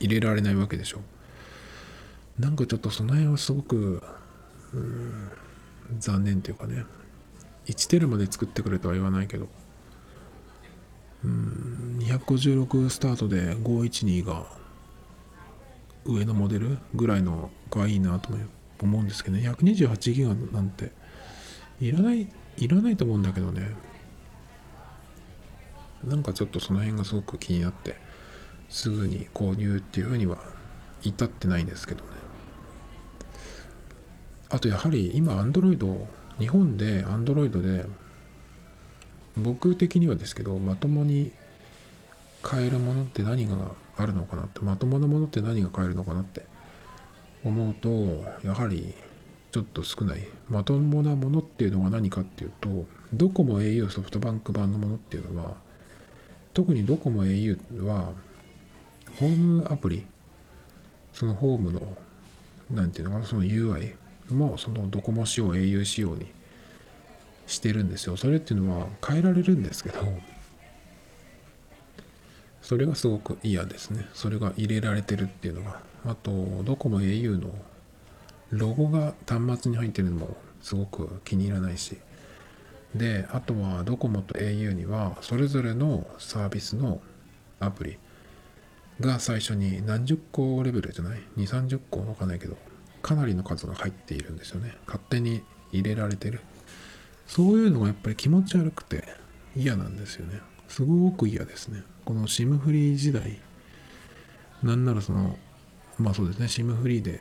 [0.00, 1.00] 入れられないわけでしょ。
[2.38, 4.02] なんかちょっとその辺はすごく
[5.98, 6.84] 残念というかね。
[7.66, 9.48] 1テルまで作ってくれとは言わないけど。
[11.24, 14.46] うん256スタートで512が
[16.04, 18.30] 上のモデルぐらいのがいいなと
[18.80, 19.50] 思うんですけどね。
[19.50, 20.92] 128ギガなんて
[21.80, 23.74] いらないいらないと思うんだけどね。
[26.04, 28.07] なんかちょっとその辺がすごく気になって。
[28.68, 30.38] すぐに購入っていうふうには
[31.02, 32.10] 至ってないんですけどね。
[34.50, 36.06] あとやはり今 Android
[36.38, 37.86] 日本で Android で
[39.36, 41.32] 僕的にはですけどまともに
[42.42, 43.56] 買えるものって何が
[43.96, 46.46] あるのかなってまともなものって何が買えるのかなって
[47.44, 47.88] 思うと
[48.46, 48.94] やはり
[49.50, 50.20] ちょっと少ない。
[50.48, 55.56] まともなものっていうのが何かっていうとドコモ au ソフトバンク版のものっていうのは
[56.54, 58.12] 特にドコモ au は
[59.18, 60.06] ホームアプリ
[61.12, 61.96] そのホームの
[62.70, 63.94] 何ていうのかなその UI
[64.30, 66.26] もそのドコモ仕様 au 仕様に
[67.46, 68.16] してるんですよ。
[68.16, 70.00] それっていうのは変えられるんですけど
[72.60, 74.06] それがすごく嫌ですね。
[74.12, 75.80] それが入れられてるっていうのが。
[76.06, 76.30] あと
[76.64, 77.50] ドコモ au の
[78.50, 81.96] ロゴが端末に入ってるのもすごく気に入らないし。
[82.94, 87.00] であとはドコモと au にはそれぞれのサービスの
[87.58, 87.98] アプリ。
[89.00, 92.00] が最初に何十個レベルじゃない？2 3 0個？
[92.00, 92.56] わかんないけど
[93.02, 94.76] かなりの数が入っているんですよね。
[94.86, 95.42] 勝手に
[95.72, 96.40] 入れられてる。
[97.26, 99.04] そういうのがやっぱり気持ち悪くて
[99.54, 100.40] 嫌なんですよね。
[100.68, 101.82] すごく嫌ですね。
[102.04, 103.38] この SIM フリー時代
[104.62, 105.38] なんならその
[105.98, 107.20] まあそうですね SIM フリーで、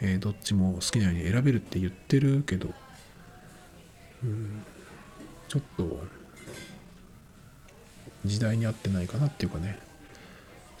[0.00, 2.68] えー、どっちも好きなように選べるって言ってるけど
[4.24, 4.62] うん
[5.48, 6.00] ちょっと
[8.24, 9.78] 時代に合ってないかなっていうかね。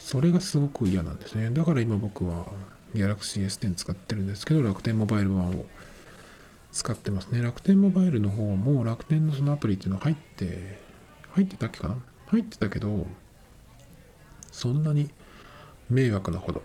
[0.06, 1.50] それがすごく嫌なんですね。
[1.50, 2.46] だから今僕は
[2.94, 5.64] Galaxy S10 使ってるんですけど楽天モバイル版を
[6.70, 7.42] 使ってますね。
[7.42, 10.78] 楽天モバイルの方も楽天のそのアプリっていうのは入って
[11.32, 11.96] 入ってたっけかな？
[12.28, 13.04] 入ってたけど
[14.52, 15.10] そんなに
[15.90, 16.62] 迷惑なほど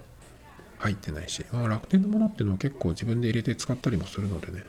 [0.78, 4.66] 入ってないし、まあ楽天のものっていうのは結構自分で入れて使ったりもするのでね。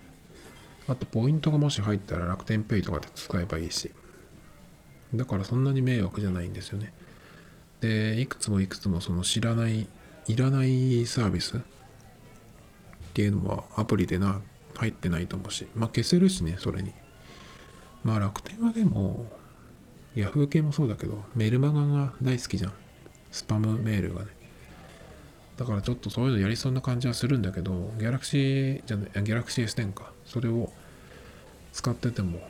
[0.89, 3.91] あとポイントがもし入ったら楽天ペイとかで使えばいいし。
[5.14, 6.95] だからそんなに迷惑じゃないんですよね。
[7.83, 9.89] でいくつもいくつもその知らない
[10.28, 11.61] いらないサービスっ
[13.12, 14.41] ていうのはアプリでな
[14.76, 16.93] 入ってないと思うしまあ消せるしねそれに。
[18.05, 19.26] まあ楽天はでも
[20.14, 22.72] Yahoo 系もそうだけどメルマガが大好きじゃん。
[23.33, 24.28] スパムメールがね。
[25.57, 30.12] だからちょっとそういうのやりそうな感じはするんだけど Galaxy じゃない Galaxy S10 か。
[30.24, 30.72] それを
[31.72, 32.41] 使ってても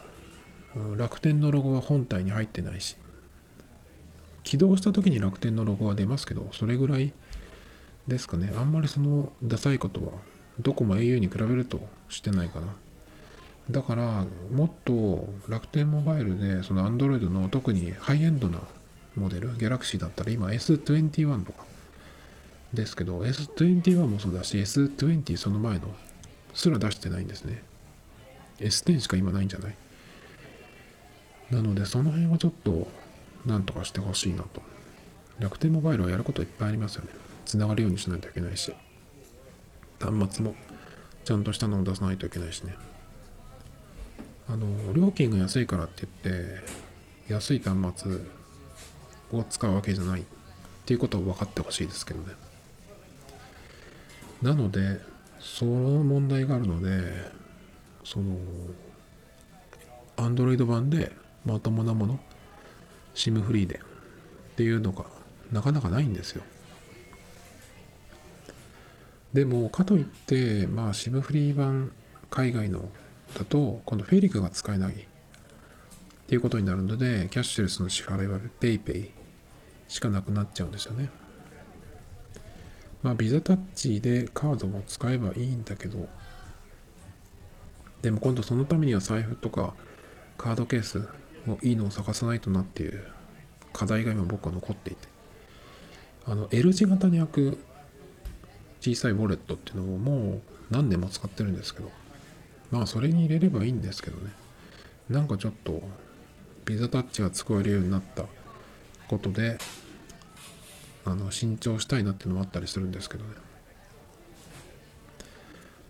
[0.96, 2.96] 楽天のロゴは本体に入ってないし。
[4.42, 7.12] 起動した時に楽天のロゴは出ますけどそれぐらい
[8.08, 8.52] ですかね。
[8.56, 10.12] あんまりそのダサいことは
[10.60, 12.66] どこも au に比べるとしてないかな。
[13.70, 18.58] だからもっと楽天モバイルでその Android の特にハイエンドな
[19.14, 21.64] モデル Galaxy だったら今 S21 とか。
[22.72, 25.94] ですけど S21 もそうだし S20 その前の
[26.54, 27.62] すら出してないんですね。
[28.60, 29.76] S10 しか今ないんじゃない？
[31.50, 32.88] なのでその辺はちょっと
[33.46, 34.62] なんとかしてほしいなと。
[35.38, 37.10] 楽天モバイルはやることいっぱいありますよね。
[37.44, 38.72] つながるようにしないといけないし。
[40.00, 40.54] 端末も
[41.24, 42.74] ちゃんとしたのを出さないといけないしね。
[44.48, 46.60] あの料金が安いからって言って
[47.28, 48.18] 安い端末
[49.32, 50.24] を使うわけじゃないっ
[50.84, 52.34] ていうことを分かってほしいですけどね。
[54.42, 55.00] なので
[55.38, 57.30] その問題があるので
[58.04, 58.36] その
[60.16, 61.12] Android 版で
[61.44, 62.20] まともなもの
[63.14, 63.80] SIM フリーで
[64.52, 65.04] っていうのが
[65.50, 66.42] なかなかないんですよ。
[69.32, 71.92] でもかといってまあ SIM フリー版
[72.30, 72.88] 海外の
[73.34, 74.96] だと今度フェリカが使えないっ
[76.26, 79.10] ていうことになるのでキャッシュレスの支払いは PayPay
[79.88, 81.10] しかなくなっちゃうんですよね。
[83.02, 86.08] まあビザタッチでカードも使えばいいんだけど
[88.00, 89.74] でも今度そのためには財布とか
[90.38, 91.08] カードケース
[91.46, 93.04] もういいのを探さないとなっていう
[93.72, 95.08] 課題が今僕は残っていて。
[96.24, 97.58] あの L 字型に開く
[98.80, 100.40] 小さいウォレットっていうのをもう
[100.70, 101.90] 何年も使ってるんですけど。
[102.72, 104.32] まあそれに入れればいいんですけどね。
[105.10, 105.82] なんかちょっと
[106.64, 108.24] ビザタッチが使えるようになった
[109.08, 109.58] ことで
[111.04, 113.30] あの新調したいなっていうのもあったりするんですけどね。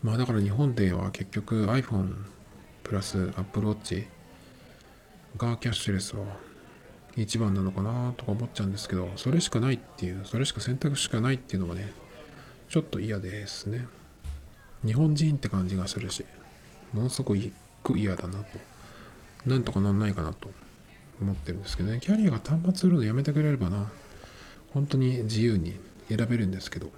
[0.03, 2.17] まあだから日本では結局 iPhone
[2.83, 4.05] プラス Apple Watch
[5.37, 6.25] がキャッシュレスは
[7.17, 11.93] 一番なのかなとか思っちゃうんですけどそれしかないっていうそれしか選択しかないっていうのがね
[12.69, 13.87] ちょっと嫌ですね。
[14.85, 16.25] 日本人って感じがするし
[16.93, 17.35] ものすご
[17.83, 18.47] く嫌だなと。
[19.45, 20.51] なんとかなんないかなと
[21.21, 22.01] 思ってるんですけどね。
[22.01, 23.91] キャリアが端末売るのやめてくれればな。
[24.73, 25.79] 本当に自由に
[26.09, 26.91] 選べるんですけど。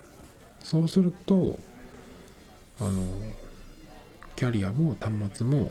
[0.63, 1.59] そうすると
[2.81, 3.03] あの
[4.37, 5.71] キャリアも端末も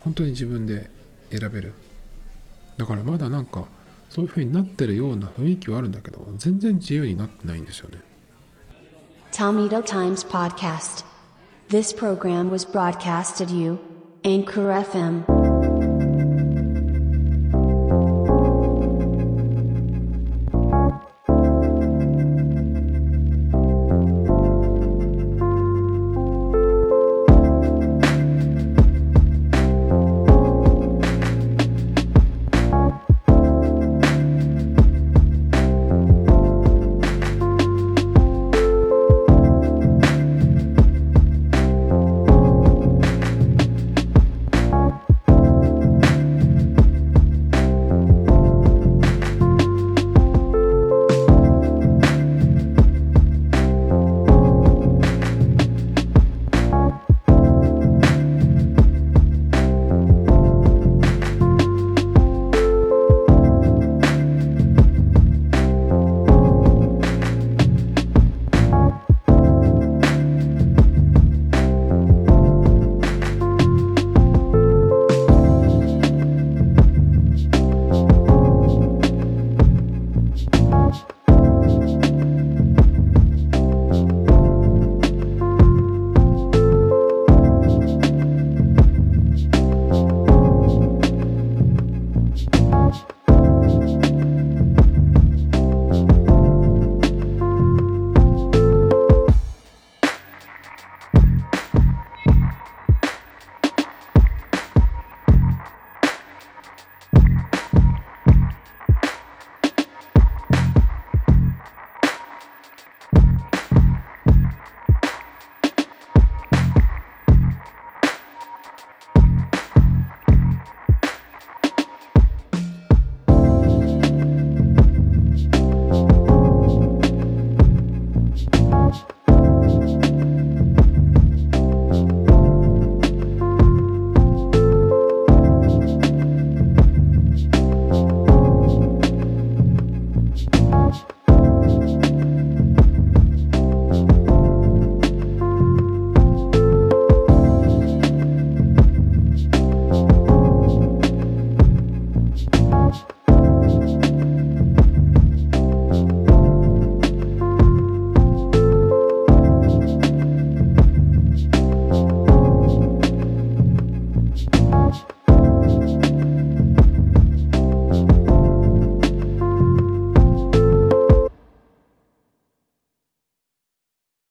[0.00, 0.90] 本当に自分で
[1.38, 1.72] 選べる
[2.76, 3.64] だからまだなんか
[4.10, 7.98] そういう風になってるような雰囲気はあるんだけど全然自由になってないんですよね
[9.32, 11.04] Tomito Times Podcast.
[11.70, 13.78] This program was broadcasted you,
[14.24, 15.41] Anchor FM.